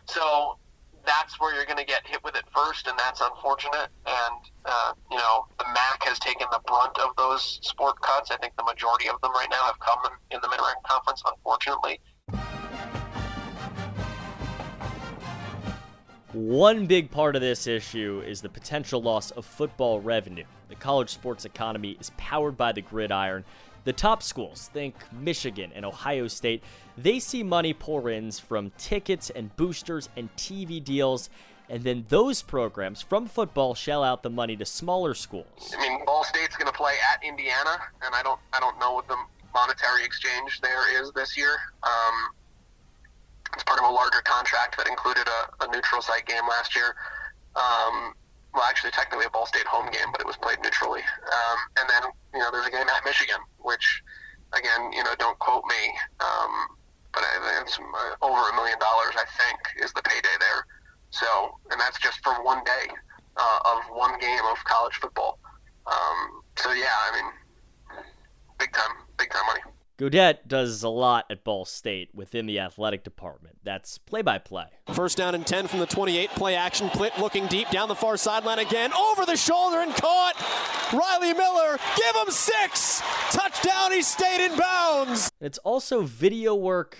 So 0.06 0.58
that's 1.06 1.40
where 1.40 1.54
you're 1.54 1.64
going 1.64 1.78
to 1.78 1.84
get 1.84 2.06
hit 2.06 2.22
with 2.24 2.34
it 2.36 2.44
first, 2.54 2.86
and 2.86 2.98
that's 2.98 3.20
unfortunate. 3.20 3.88
And 4.06 4.40
uh, 4.64 4.92
you 5.10 5.16
know, 5.16 5.46
the 5.58 5.64
MAC 5.74 6.02
has 6.04 6.18
taken 6.18 6.46
the 6.52 6.60
brunt 6.66 6.98
of 6.98 7.14
those 7.16 7.58
sport 7.62 8.00
cuts. 8.00 8.30
I 8.30 8.36
think 8.36 8.54
the 8.56 8.64
majority 8.64 9.08
of 9.08 9.20
them 9.20 9.32
right 9.32 9.48
now 9.50 9.64
have 9.64 9.78
come 9.80 9.98
in, 10.30 10.38
the 10.42 10.48
Mid 10.48 10.58
American 10.58 10.82
Conference, 10.84 11.22
unfortunately. 11.26 12.00
One 16.32 16.86
big 16.86 17.10
part 17.10 17.34
of 17.34 17.42
this 17.42 17.66
issue 17.66 18.22
is 18.24 18.40
the 18.40 18.48
potential 18.48 19.02
loss 19.02 19.32
of 19.32 19.44
football 19.44 20.00
revenue. 20.00 20.44
The 20.68 20.76
college 20.76 21.10
sports 21.10 21.44
economy 21.44 21.96
is 21.98 22.12
powered 22.16 22.56
by 22.56 22.70
the 22.70 22.82
gridiron. 22.82 23.44
The 23.82 23.92
top 23.92 24.22
schools, 24.22 24.70
think 24.72 24.94
Michigan 25.10 25.72
and 25.74 25.84
Ohio 25.84 26.28
State, 26.28 26.62
they 27.02 27.18
see 27.18 27.42
money 27.42 27.72
pour 27.72 28.08
ins 28.08 28.38
from 28.38 28.72
tickets 28.78 29.30
and 29.30 29.54
boosters 29.56 30.08
and 30.16 30.34
TV 30.36 30.82
deals, 30.82 31.30
and 31.68 31.84
then 31.84 32.04
those 32.08 32.42
programs 32.42 33.02
from 33.02 33.26
football 33.26 33.74
shell 33.74 34.02
out 34.02 34.22
the 34.22 34.30
money 34.30 34.56
to 34.56 34.64
smaller 34.64 35.14
schools. 35.14 35.74
I 35.76 35.80
mean, 35.80 36.04
Ball 36.04 36.24
State's 36.24 36.56
going 36.56 36.70
to 36.70 36.76
play 36.76 36.94
at 37.12 37.22
Indiana, 37.22 37.78
and 38.04 38.14
I 38.14 38.22
don't, 38.22 38.40
I 38.52 38.60
don't 38.60 38.78
know 38.78 38.94
what 38.94 39.08
the 39.08 39.16
monetary 39.54 40.04
exchange 40.04 40.60
there 40.60 41.02
is 41.02 41.12
this 41.12 41.36
year. 41.36 41.56
Um, 41.82 42.14
it's 43.52 43.64
part 43.64 43.80
of 43.80 43.84
a 43.88 43.92
larger 43.92 44.20
contract 44.22 44.76
that 44.78 44.88
included 44.88 45.26
a, 45.26 45.64
a 45.64 45.70
neutral 45.72 46.02
site 46.02 46.26
game 46.26 46.46
last 46.48 46.76
year. 46.76 46.94
Um, 47.56 48.14
well, 48.54 48.64
actually, 48.64 48.90
technically 48.90 49.26
a 49.26 49.30
Ball 49.30 49.46
State 49.46 49.66
home 49.66 49.86
game, 49.90 50.10
but 50.12 50.20
it 50.20 50.26
was 50.26 50.36
played 50.36 50.58
neutrally. 50.62 51.00
Um, 51.00 51.58
and 51.78 51.88
then, 51.88 52.10
you 52.34 52.40
know, 52.40 52.50
there's 52.50 52.66
a 52.66 52.70
game 52.70 52.88
at 52.88 53.04
Michigan, 53.04 53.38
which, 53.58 54.02
again, 54.52 54.92
you 54.92 55.04
know, 55.04 55.14
don't 55.18 55.38
quote 55.38 55.64
me, 55.66 55.94
um, 56.20 56.66
but 57.12 57.22
it's 57.62 57.78
uh, 57.78 58.24
over 58.24 58.40
a 58.50 58.54
million 58.54 58.78
dollars, 58.78 59.14
I 59.16 59.24
think, 59.38 59.84
is 59.84 59.92
the 59.92 60.02
payday 60.02 60.36
there. 60.38 60.66
So, 61.10 61.58
and 61.70 61.80
that's 61.80 61.98
just 61.98 62.22
for 62.22 62.34
one 62.44 62.62
day 62.64 62.86
uh, 63.36 63.58
of 63.64 63.82
one 63.90 64.18
game 64.20 64.44
of 64.50 64.62
college 64.64 64.94
football. 64.94 65.38
Um, 65.86 66.42
so, 66.56 66.72
yeah, 66.72 66.94
I 67.10 67.16
mean, 67.16 67.30
big 68.58 68.72
time, 68.72 68.96
big 69.18 69.30
time 69.30 69.46
money. 69.46 69.60
Gaudet 70.00 70.48
does 70.48 70.82
a 70.82 70.88
lot 70.88 71.26
at 71.28 71.44
Ball 71.44 71.66
State 71.66 72.08
within 72.14 72.46
the 72.46 72.58
athletic 72.58 73.04
department. 73.04 73.58
That's 73.62 73.98
play 73.98 74.22
by 74.22 74.38
play. 74.38 74.68
First 74.94 75.18
down 75.18 75.34
and 75.34 75.46
10 75.46 75.66
from 75.66 75.80
the 75.80 75.84
28. 75.84 76.30
Play 76.30 76.54
action. 76.54 76.88
Plitt 76.88 77.18
looking 77.18 77.46
deep 77.48 77.68
down 77.68 77.90
the 77.90 77.94
far 77.94 78.16
sideline 78.16 78.60
again. 78.60 78.94
Over 78.94 79.26
the 79.26 79.36
shoulder 79.36 79.80
and 79.80 79.94
caught. 79.94 80.36
Riley 80.90 81.34
Miller, 81.34 81.78
give 81.98 82.16
him 82.16 82.30
six. 82.30 83.02
Touchdown. 83.30 83.92
He 83.92 84.00
stayed 84.00 84.42
in 84.42 84.56
bounds. 84.58 85.30
It's 85.38 85.58
also 85.58 86.00
video 86.00 86.54
work 86.54 86.96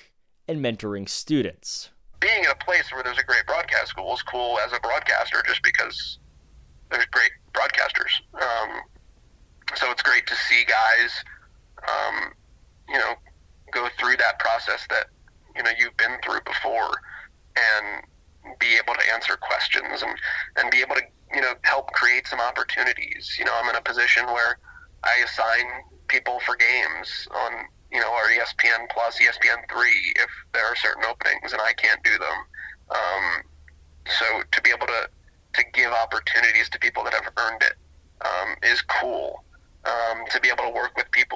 and 0.47 0.63
mentoring 0.63 1.09
students. 1.09 1.89
Being 2.21 2.45
in 2.45 2.51
a 2.51 2.55
place 2.55 2.93
where 2.93 3.03
there's 3.03 3.17
a 3.17 3.25
great 3.25 3.47
broadcast 3.47 3.89
school 3.89 4.13
is 4.13 4.21
cool 4.21 4.59
as 4.59 4.75
a 4.75 4.81
broadcaster 4.81 5.43
just 5.47 5.63
because 5.63 6.19
there's 6.91 7.07
great 7.07 7.33
broadcasters. 7.55 8.21
Um, 8.35 8.83
so 9.75 9.91
it's 9.91 10.03
great 10.03 10.27
to 10.27 10.35
see 10.35 10.67
guys. 10.67 11.25
Um, 11.89 12.35
you 12.91 12.99
know, 12.99 13.15
go 13.73 13.89
through 13.99 14.17
that 14.17 14.39
process 14.39 14.87
that, 14.91 15.07
you 15.57 15.63
know, 15.63 15.71
you've 15.79 15.97
been 15.97 16.17
through 16.25 16.41
before 16.45 16.91
and 17.57 18.05
be 18.59 18.77
able 18.77 18.95
to 18.95 19.13
answer 19.13 19.37
questions 19.37 20.03
and, 20.03 20.15
and 20.57 20.71
be 20.71 20.81
able 20.81 20.95
to, 20.97 21.03
you 21.35 21.41
know, 21.41 21.55
help 21.63 21.93
create 21.93 22.27
some 22.27 22.41
opportunities. 22.41 23.37
You 23.39 23.45
know, 23.45 23.53
I'm 23.55 23.69
in 23.71 23.77
a 23.77 23.83
position 23.83 24.27
where 24.27 24.59
I 25.05 25.23
assign 25.25 25.67
people 26.09 26.41
for 26.41 26.57
games 26.57 27.29
on, 27.31 27.53
you 27.93 28.01
know, 28.01 28.13
our 28.13 28.27
ESPN 28.29 28.89
plus, 28.91 29.19
ESPN 29.19 29.63
three, 29.71 30.13
if 30.17 30.31
there 30.53 30.65
are 30.65 30.77
certain 30.77 31.05
openings 31.05 31.53
and 31.53 31.61
I 31.63 31.73
can't 31.75 32.03
do 32.03 32.13
them. 32.13 32.39
Um, 32.91 33.43
so 34.19 34.43
to 34.51 34.63
be 34.63 34.71
able 34.71 34.87
to, 34.87 35.09
to 35.55 35.65
give 35.73 35.93
opportunities 35.93 36.69
to 36.71 36.79
people 36.79 37.05
that 37.05 37.15
have 37.15 37.33
earned 37.39 37.63
it 37.63 37.75
um, 38.25 38.57
is 38.63 38.83
cool 38.83 39.45
um, 39.85 40.25
to 40.31 40.41
be 40.41 40.49
able 40.49 40.65
to 40.65 40.71
work 40.71 40.97
with 40.97 41.11
people 41.11 41.30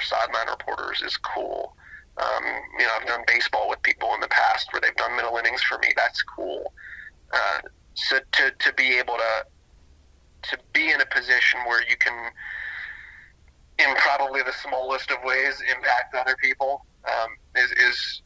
our 0.00 0.18
sideline 0.26 0.48
reporters 0.48 1.02
is 1.02 1.16
cool. 1.16 1.76
Um, 2.16 2.44
you 2.78 2.86
know, 2.86 2.92
I've 3.00 3.06
done 3.06 3.22
baseball 3.26 3.68
with 3.68 3.82
people 3.82 4.14
in 4.14 4.20
the 4.20 4.28
past 4.28 4.72
where 4.72 4.80
they've 4.80 4.94
done 4.96 5.16
middle 5.16 5.36
innings 5.36 5.62
for 5.62 5.78
me. 5.78 5.88
That's 5.96 6.22
cool. 6.22 6.72
Uh, 7.32 7.60
so 7.94 8.18
to, 8.32 8.50
to 8.58 8.72
be 8.74 8.98
able 8.98 9.14
to 9.14 9.46
to 10.42 10.58
be 10.72 10.90
in 10.90 11.02
a 11.02 11.06
position 11.06 11.60
where 11.66 11.82
you 11.82 11.96
can, 11.98 12.14
in 13.78 13.94
probably 13.96 14.42
the 14.42 14.52
smallest 14.52 15.10
of 15.10 15.18
ways, 15.22 15.62
impact 15.70 16.14
other 16.14 16.34
people 16.42 16.86
um, 17.04 17.28
is 17.56 17.70
is 17.72 18.22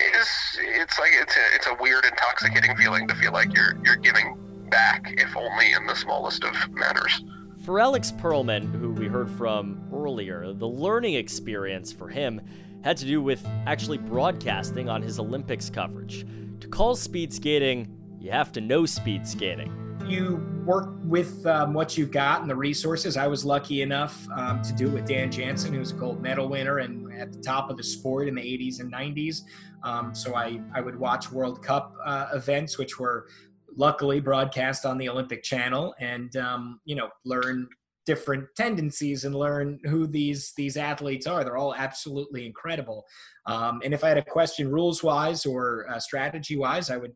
is 0.00 0.58
it's 0.58 0.98
like 0.98 1.12
it's 1.12 1.36
a 1.36 1.54
it's 1.54 1.66
a 1.68 1.74
weird 1.80 2.04
intoxicating 2.04 2.76
feeling 2.76 3.06
to 3.06 3.14
feel 3.14 3.32
like 3.32 3.54
you're 3.54 3.78
you're 3.84 3.96
giving 3.96 4.36
back, 4.68 5.14
if 5.16 5.36
only 5.36 5.72
in 5.72 5.86
the 5.86 5.94
smallest 5.94 6.42
of 6.42 6.54
manners. 6.70 7.22
For 7.64 7.80
Alex 7.80 8.12
Perlman, 8.12 8.72
who 8.78 8.92
we 9.06 9.12
heard 9.12 9.30
from 9.30 9.80
earlier, 9.92 10.52
the 10.52 10.66
learning 10.66 11.14
experience 11.14 11.92
for 11.92 12.08
him 12.08 12.40
had 12.82 12.96
to 12.96 13.04
do 13.04 13.22
with 13.22 13.46
actually 13.64 13.98
broadcasting 13.98 14.88
on 14.88 15.00
his 15.00 15.20
Olympics 15.20 15.70
coverage. 15.70 16.26
To 16.58 16.66
call 16.66 16.96
speed 16.96 17.32
skating, 17.32 17.86
you 18.18 18.32
have 18.32 18.50
to 18.50 18.60
know 18.60 18.84
speed 18.84 19.24
skating. 19.24 19.72
you 20.08 20.44
work 20.64 20.90
with 21.04 21.46
um, 21.46 21.72
what 21.72 21.96
you've 21.96 22.10
got 22.10 22.40
and 22.40 22.50
the 22.50 22.56
resources. 22.56 23.16
I 23.16 23.28
was 23.28 23.44
lucky 23.44 23.82
enough 23.82 24.28
um, 24.30 24.60
to 24.62 24.72
do 24.72 24.88
it 24.88 24.92
with 24.92 25.06
Dan 25.06 25.30
Jansen, 25.30 25.72
who 25.72 25.78
was 25.78 25.92
a 25.92 25.94
gold 25.94 26.20
medal 26.20 26.48
winner 26.48 26.78
and 26.78 27.12
at 27.12 27.32
the 27.32 27.40
top 27.40 27.70
of 27.70 27.76
the 27.76 27.84
sport 27.84 28.26
in 28.26 28.34
the 28.34 28.42
80s 28.42 28.80
and 28.80 28.92
90s. 28.92 29.42
Um, 29.84 30.16
so 30.16 30.34
I, 30.34 30.60
I 30.74 30.80
would 30.80 30.98
watch 30.98 31.30
World 31.30 31.62
Cup 31.62 31.94
uh, 32.04 32.30
events, 32.34 32.76
which 32.76 32.98
were 32.98 33.28
luckily 33.76 34.18
broadcast 34.18 34.84
on 34.84 34.98
the 34.98 35.08
Olympic 35.08 35.44
Channel, 35.44 35.94
and 36.00 36.34
um, 36.36 36.80
you 36.84 36.96
know 36.96 37.08
learn 37.24 37.68
different 38.06 38.46
tendencies 38.56 39.24
and 39.24 39.34
learn 39.34 39.80
who 39.84 40.06
these 40.06 40.52
these 40.56 40.76
athletes 40.76 41.26
are. 41.26 41.44
They're 41.44 41.56
all 41.56 41.74
absolutely 41.74 42.46
incredible. 42.46 43.04
Um, 43.46 43.80
and 43.84 43.92
if 43.92 44.04
I 44.04 44.08
had 44.08 44.18
a 44.18 44.24
question 44.24 44.70
rules 44.70 45.02
wise 45.02 45.44
or 45.44 45.86
uh, 45.90 45.98
strategy 45.98 46.56
wise, 46.56 46.90
I 46.90 46.96
would 46.96 47.12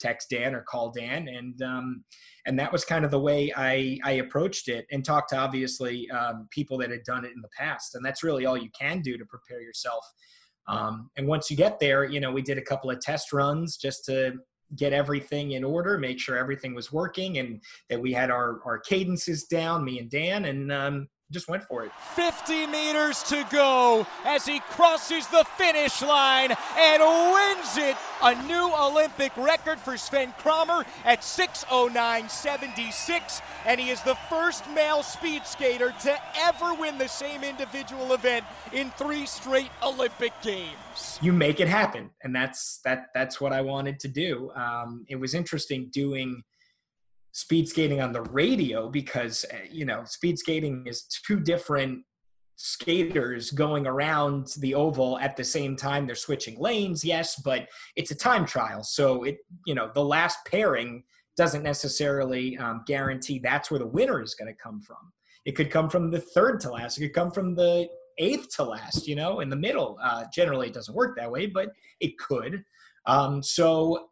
text 0.00 0.30
Dan 0.30 0.54
or 0.54 0.62
call 0.62 0.90
Dan, 0.90 1.28
and 1.28 1.60
um, 1.62 2.04
and 2.46 2.58
that 2.58 2.72
was 2.72 2.84
kind 2.84 3.04
of 3.04 3.10
the 3.10 3.20
way 3.20 3.52
I 3.56 3.98
I 4.02 4.12
approached 4.12 4.68
it, 4.68 4.86
and 4.90 5.04
talked 5.04 5.30
to 5.30 5.36
obviously 5.36 6.10
um, 6.10 6.48
people 6.50 6.78
that 6.78 6.90
had 6.90 7.04
done 7.04 7.24
it 7.24 7.32
in 7.32 7.42
the 7.42 7.50
past, 7.56 7.94
and 7.94 8.04
that's 8.04 8.24
really 8.24 8.46
all 8.46 8.56
you 8.56 8.70
can 8.78 9.00
do 9.02 9.16
to 9.18 9.24
prepare 9.26 9.60
yourself. 9.60 10.04
Um, 10.68 11.10
and 11.16 11.26
once 11.26 11.50
you 11.50 11.56
get 11.56 11.80
there, 11.80 12.04
you 12.04 12.20
know, 12.20 12.30
we 12.30 12.42
did 12.42 12.58
a 12.58 12.62
couple 12.62 12.90
of 12.90 13.00
test 13.00 13.32
runs 13.32 13.76
just 13.76 14.04
to 14.04 14.34
get 14.76 14.92
everything 14.92 15.52
in 15.52 15.64
order, 15.64 15.98
make 15.98 16.18
sure 16.18 16.36
everything 16.36 16.74
was 16.74 16.92
working, 16.92 17.38
and 17.38 17.60
that 17.88 18.00
we 18.00 18.12
had 18.12 18.30
our 18.30 18.60
our 18.64 18.78
cadences 18.78 19.44
down, 19.44 19.84
me 19.84 19.98
and 19.98 20.10
Dan, 20.10 20.44
and 20.46 20.72
um, 20.72 21.08
just 21.30 21.48
went 21.48 21.62
for 21.64 21.84
it. 21.84 21.92
50 22.14 22.66
meters 22.66 23.22
to 23.24 23.46
go 23.50 24.06
as 24.24 24.44
he 24.44 24.60
crosses 24.60 25.26
the 25.28 25.44
finish 25.56 26.02
line 26.02 26.52
and 26.76 27.02
wins 27.02 27.76
it. 27.76 27.96
A 28.22 28.34
new 28.46 28.70
Olympic 28.78 29.34
record 29.36 29.78
for 29.78 29.96
Sven 29.96 30.34
Kramer 30.38 30.84
at 31.04 31.22
609.76, 31.22 33.40
and 33.64 33.80
he 33.80 33.88
is 33.90 34.02
the 34.02 34.16
first 34.28 34.68
male 34.70 35.02
speed 35.02 35.46
skater 35.46 35.94
to 36.02 36.14
ever 36.36 36.74
win 36.74 36.98
the 36.98 37.08
same 37.08 37.42
individual 37.42 38.12
event 38.12 38.44
in 38.72 38.90
three 38.90 39.24
straight 39.24 39.70
Olympic 39.82 40.34
Games. 40.42 41.18
You 41.22 41.32
make 41.32 41.60
it 41.60 41.68
happen, 41.68 42.10
and 42.22 42.34
that's 42.34 42.80
that. 42.84 43.06
That's 43.14 43.40
what 43.40 43.52
I 43.52 43.62
wanted 43.62 43.98
to 44.00 44.08
do. 44.08 44.50
Um, 44.54 45.06
it 45.08 45.16
was 45.16 45.34
interesting 45.34 45.88
doing 45.92 46.42
speed 47.32 47.68
skating 47.68 48.00
on 48.00 48.12
the 48.12 48.22
radio 48.22 48.88
because 48.88 49.44
uh, 49.52 49.56
you 49.70 49.84
know 49.84 50.02
speed 50.04 50.38
skating 50.38 50.86
is 50.86 51.04
two 51.26 51.40
different 51.40 52.02
skaters 52.56 53.50
going 53.52 53.86
around 53.86 54.48
the 54.58 54.74
oval 54.74 55.18
at 55.18 55.34
the 55.34 55.44
same 55.44 55.74
time 55.74 56.06
they're 56.06 56.14
switching 56.14 56.58
lanes 56.60 57.02
yes 57.02 57.40
but 57.42 57.66
it's 57.96 58.10
a 58.10 58.14
time 58.14 58.44
trial. 58.44 58.82
So 58.82 59.24
it 59.24 59.38
you 59.66 59.74
know 59.74 59.90
the 59.94 60.04
last 60.04 60.38
pairing 60.46 61.04
doesn't 61.36 61.62
necessarily 61.62 62.58
um, 62.58 62.82
guarantee 62.86 63.38
that's 63.38 63.70
where 63.70 63.78
the 63.78 63.86
winner 63.86 64.20
is 64.20 64.34
going 64.34 64.52
to 64.52 64.58
come 64.62 64.80
from. 64.80 65.12
It 65.46 65.52
could 65.52 65.70
come 65.70 65.88
from 65.88 66.10
the 66.10 66.20
third 66.20 66.60
to 66.60 66.72
last 66.72 66.98
it 66.98 67.02
could 67.02 67.14
come 67.14 67.30
from 67.30 67.54
the 67.54 67.88
eighth 68.18 68.54
to 68.56 68.64
last 68.64 69.06
you 69.06 69.16
know 69.16 69.40
in 69.40 69.48
the 69.48 69.56
middle. 69.56 69.98
Uh, 70.02 70.24
generally 70.32 70.68
it 70.68 70.74
doesn't 70.74 70.94
work 70.94 71.16
that 71.16 71.30
way 71.30 71.46
but 71.46 71.70
it 72.00 72.18
could. 72.18 72.62
Um, 73.06 73.42
so 73.42 74.09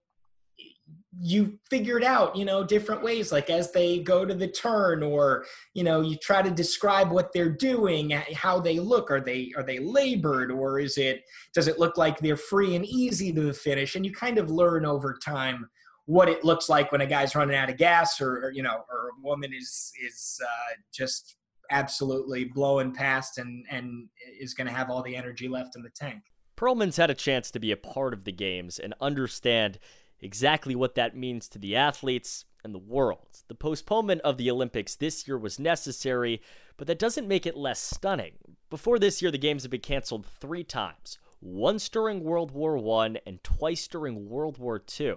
you 1.21 1.59
figured 1.69 2.05
out 2.05 2.37
you 2.37 2.45
know 2.45 2.63
different 2.63 3.03
ways 3.03 3.33
like 3.33 3.51
as 3.51 3.73
they 3.73 3.99
go 3.99 4.25
to 4.25 4.35
the 4.35 4.47
turn 4.47 5.03
or 5.03 5.45
you 5.75 5.83
know 5.83 6.01
you 6.01 6.17
try 6.17 6.43
to 6.43 6.51
describe 6.51 7.11
what 7.11 7.33
they're 7.33 7.51
doing 7.51 8.11
how 8.35 8.61
they 8.61 8.79
look. 8.79 9.11
Are 9.11 9.21
they 9.21 9.53
are 9.57 9.63
they 9.63 9.79
labored 9.79 10.51
or 10.51 10.79
is 10.79 10.97
it 10.99 11.25
does 11.55 11.69
it 11.69 11.79
look 11.79 11.97
like 11.97 12.19
they're 12.19 12.37
free 12.37 12.77
and 12.77 12.85
easy 12.85 13.33
to 13.33 13.41
the 13.41 13.53
finish? 13.53 13.97
And 13.97 14.05
you 14.05 14.13
kind 14.13 14.39
of 14.39 14.51
learn 14.51 14.85
over 14.85 15.19
time 15.25 15.69
what 16.07 16.29
it 16.29 16.45
looks 16.45 16.69
like 16.69 16.91
when 16.93 17.01
a 17.01 17.07
guy's 17.07 17.35
running 17.35 17.57
out 17.57 17.69
of 17.69 17.77
gas 17.77 18.21
or, 18.21 18.47
or 18.47 18.53
you 18.53 18.63
know 18.63 18.85
or 18.91 19.11
a 19.11 19.21
woman 19.23 19.53
is 19.53 19.93
is 20.05 20.41
uh, 20.45 20.75
just 20.93 21.37
absolutely 21.71 22.45
blowing 22.45 22.95
past 22.95 23.39
and 23.39 23.65
and 23.71 24.09
is 24.41 24.55
going 24.55 24.67
to 24.67 24.73
have 24.73 24.89
all 24.89 25.03
the 25.03 25.17
energy 25.17 25.49
left 25.49 25.77
in 25.77 25.83
the 25.83 25.91
tank. 25.91 26.23
Perlman's 26.57 26.97
had 26.97 27.11
a 27.11 27.15
chance 27.15 27.51
to 27.53 27.61
be 27.61 27.71
a 27.71 27.77
part 27.77 28.13
of 28.13 28.25
the 28.25 28.33
games 28.33 28.79
and 28.79 28.95
understand 29.01 29.79
exactly 30.21 30.75
what 30.75 30.95
that 30.95 31.17
means 31.17 31.49
to 31.49 31.59
the 31.59 31.77
athletes 31.77 32.45
and 32.65 32.75
the 32.75 32.79
world. 32.79 33.43
The 33.49 33.55
postponement 33.55 34.21
of 34.23 34.37
the 34.37 34.51
Olympics 34.51 34.95
this 34.95 35.27
year 35.27 35.39
was 35.39 35.59
necessary, 35.59 36.43
but 36.77 36.87
that 36.87 36.99
doesn't 36.99 37.29
make 37.29 37.47
it 37.47 37.57
less 37.57 37.81
stunning. 37.81 38.35
Before 38.71 38.99
this 38.99 39.23
year, 39.23 39.31
the 39.31 39.39
Games 39.39 39.63
have 39.63 39.71
been 39.71 39.81
canceled 39.81 40.27
three 40.27 40.65
times 40.65 41.19
once 41.41 41.89
during 41.89 42.25
World 42.25 42.51
War 42.51 42.77
I 43.03 43.17
and 43.27 43.43
twice 43.45 43.87
during 43.87 44.29
World 44.29 44.59
War 44.59 44.83
II. 45.01 45.15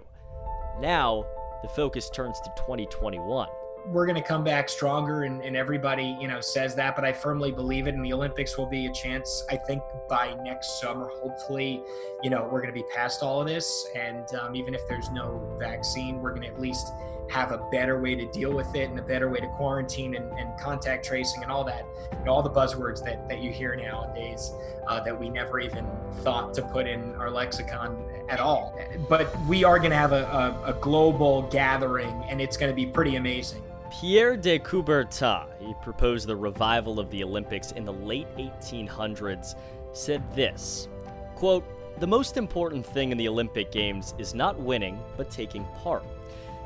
Now, 0.80 1.26
the 1.62 1.68
focus 1.68 2.08
turns 2.10 2.40
to 2.40 2.52
2021 2.56 3.48
we're 3.86 4.06
going 4.06 4.20
to 4.20 4.26
come 4.26 4.44
back 4.44 4.68
stronger 4.68 5.24
and, 5.24 5.42
and, 5.42 5.56
everybody 5.56 6.16
you 6.20 6.26
know 6.26 6.40
says 6.40 6.74
that 6.74 6.96
but 6.96 7.04
i 7.04 7.12
firmly 7.12 7.52
believe 7.52 7.86
it 7.86 7.94
and 7.94 8.04
the 8.04 8.12
olympics 8.12 8.56
will 8.56 8.66
be 8.66 8.86
a 8.86 8.92
chance 8.92 9.44
i 9.50 9.56
think 9.56 9.82
by 10.08 10.34
next 10.42 10.80
summer 10.80 11.08
hopefully 11.20 11.82
you 12.22 12.30
know 12.30 12.48
we're 12.50 12.60
going 12.60 12.72
to 12.72 12.80
be 12.80 12.84
past 12.94 13.22
all 13.22 13.40
of 13.40 13.46
this 13.46 13.86
and 13.94 14.34
um, 14.34 14.56
even 14.56 14.74
if 14.74 14.80
there's 14.88 15.10
no 15.10 15.56
vaccine 15.58 16.20
we're 16.20 16.30
going 16.30 16.42
to 16.42 16.48
at 16.48 16.60
least 16.60 16.88
have 17.30 17.52
a 17.52 17.58
better 17.70 18.00
way 18.00 18.14
to 18.14 18.26
deal 18.32 18.52
with 18.52 18.74
it 18.74 18.90
and 18.90 18.98
a 18.98 19.02
better 19.02 19.30
way 19.30 19.38
to 19.38 19.46
quarantine 19.56 20.16
and, 20.16 20.30
and 20.38 20.58
contact 20.58 21.04
tracing 21.04 21.42
and 21.42 21.52
all 21.52 21.64
that 21.64 21.84
know, 22.24 22.32
all 22.32 22.42
the 22.42 22.50
buzzwords 22.50 23.04
that, 23.04 23.28
that 23.28 23.42
you 23.42 23.50
hear 23.50 23.74
nowadays 23.74 24.52
uh, 24.88 25.00
that 25.00 25.18
we 25.18 25.28
never 25.28 25.60
even 25.60 25.86
thought 26.20 26.54
to 26.54 26.62
put 26.62 26.86
in 26.86 27.14
our 27.16 27.30
lexicon 27.30 28.04
at 28.28 28.40
all. 28.40 28.78
But 29.08 29.34
we 29.46 29.64
are 29.64 29.78
going 29.78 29.90
to 29.90 29.96
have 29.96 30.12
a, 30.12 30.24
a, 30.24 30.70
a 30.70 30.72
global 30.74 31.42
gathering 31.42 32.24
and 32.28 32.40
it's 32.40 32.56
going 32.56 32.70
to 32.70 32.76
be 32.76 32.86
pretty 32.86 33.16
amazing 33.16 33.62
Pierre 34.00 34.38
de 34.38 34.58
Coubertin, 34.58 35.44
he 35.60 35.74
proposed 35.82 36.26
the 36.26 36.34
revival 36.34 36.98
of 36.98 37.10
the 37.10 37.22
Olympics 37.22 37.72
in 37.72 37.84
the 37.84 37.92
late 37.92 38.26
1800s, 38.38 39.54
said 39.92 40.22
this 40.34 40.88
quote, 41.36 41.62
The 42.00 42.06
most 42.06 42.38
important 42.38 42.86
thing 42.86 43.12
in 43.12 43.18
the 43.18 43.28
Olympic 43.28 43.70
Games 43.70 44.14
is 44.16 44.34
not 44.34 44.58
winning, 44.58 44.98
but 45.18 45.30
taking 45.30 45.64
part. 45.82 46.04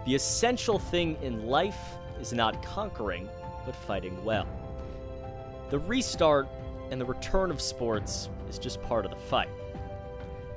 The 0.07 0.15
essential 0.15 0.79
thing 0.79 1.19
in 1.21 1.49
life 1.49 1.97
is 2.21 2.33
not 2.33 2.62
conquering, 2.62 3.29
but 3.65 3.75
fighting 3.75 4.25
well. 4.25 4.47
The 5.71 5.81
restart 5.81 6.47
and 6.93 7.01
the 7.01 7.05
return 7.05 7.51
of 7.51 7.61
sports 7.61 8.29
is 8.49 8.57
just 8.57 8.81
part 8.83 9.05
of 9.05 9.11
the 9.11 9.17
fight. 9.17 9.49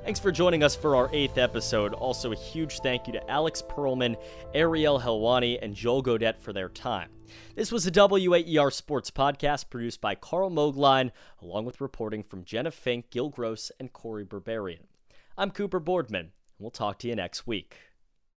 Thanks 0.02 0.18
for 0.18 0.32
joining 0.32 0.62
us 0.62 0.74
for 0.74 0.96
our 0.96 1.10
eighth 1.12 1.36
episode. 1.36 1.92
Also, 1.92 2.32
a 2.32 2.36
huge 2.36 2.80
thank 2.80 3.06
you 3.06 3.12
to 3.12 3.30
Alex 3.30 3.62
Perlman, 3.62 4.16
Ariel 4.54 4.98
Helwani, 4.98 5.58
and 5.60 5.74
Joel 5.74 6.02
Godet 6.02 6.40
for 6.40 6.52
their 6.52 6.70
time. 6.70 7.10
This 7.54 7.70
was 7.70 7.86
a 7.86 7.90
WAER 7.90 8.72
Sports 8.72 9.10
podcast 9.10 9.68
produced 9.68 10.00
by 10.00 10.14
Carl 10.14 10.50
Mogline, 10.50 11.10
along 11.42 11.66
with 11.66 11.80
reporting 11.80 12.22
from 12.22 12.44
Jenna 12.44 12.70
Fink, 12.70 13.10
Gil 13.10 13.28
Gross, 13.28 13.70
and 13.78 13.92
Corey 13.92 14.24
Berberian. 14.24 14.86
I'm 15.36 15.50
Cooper 15.50 15.78
Boardman, 15.78 16.20
and 16.20 16.30
we'll 16.58 16.70
talk 16.70 16.98
to 17.00 17.08
you 17.08 17.14
next 17.14 17.46
week. 17.46 17.76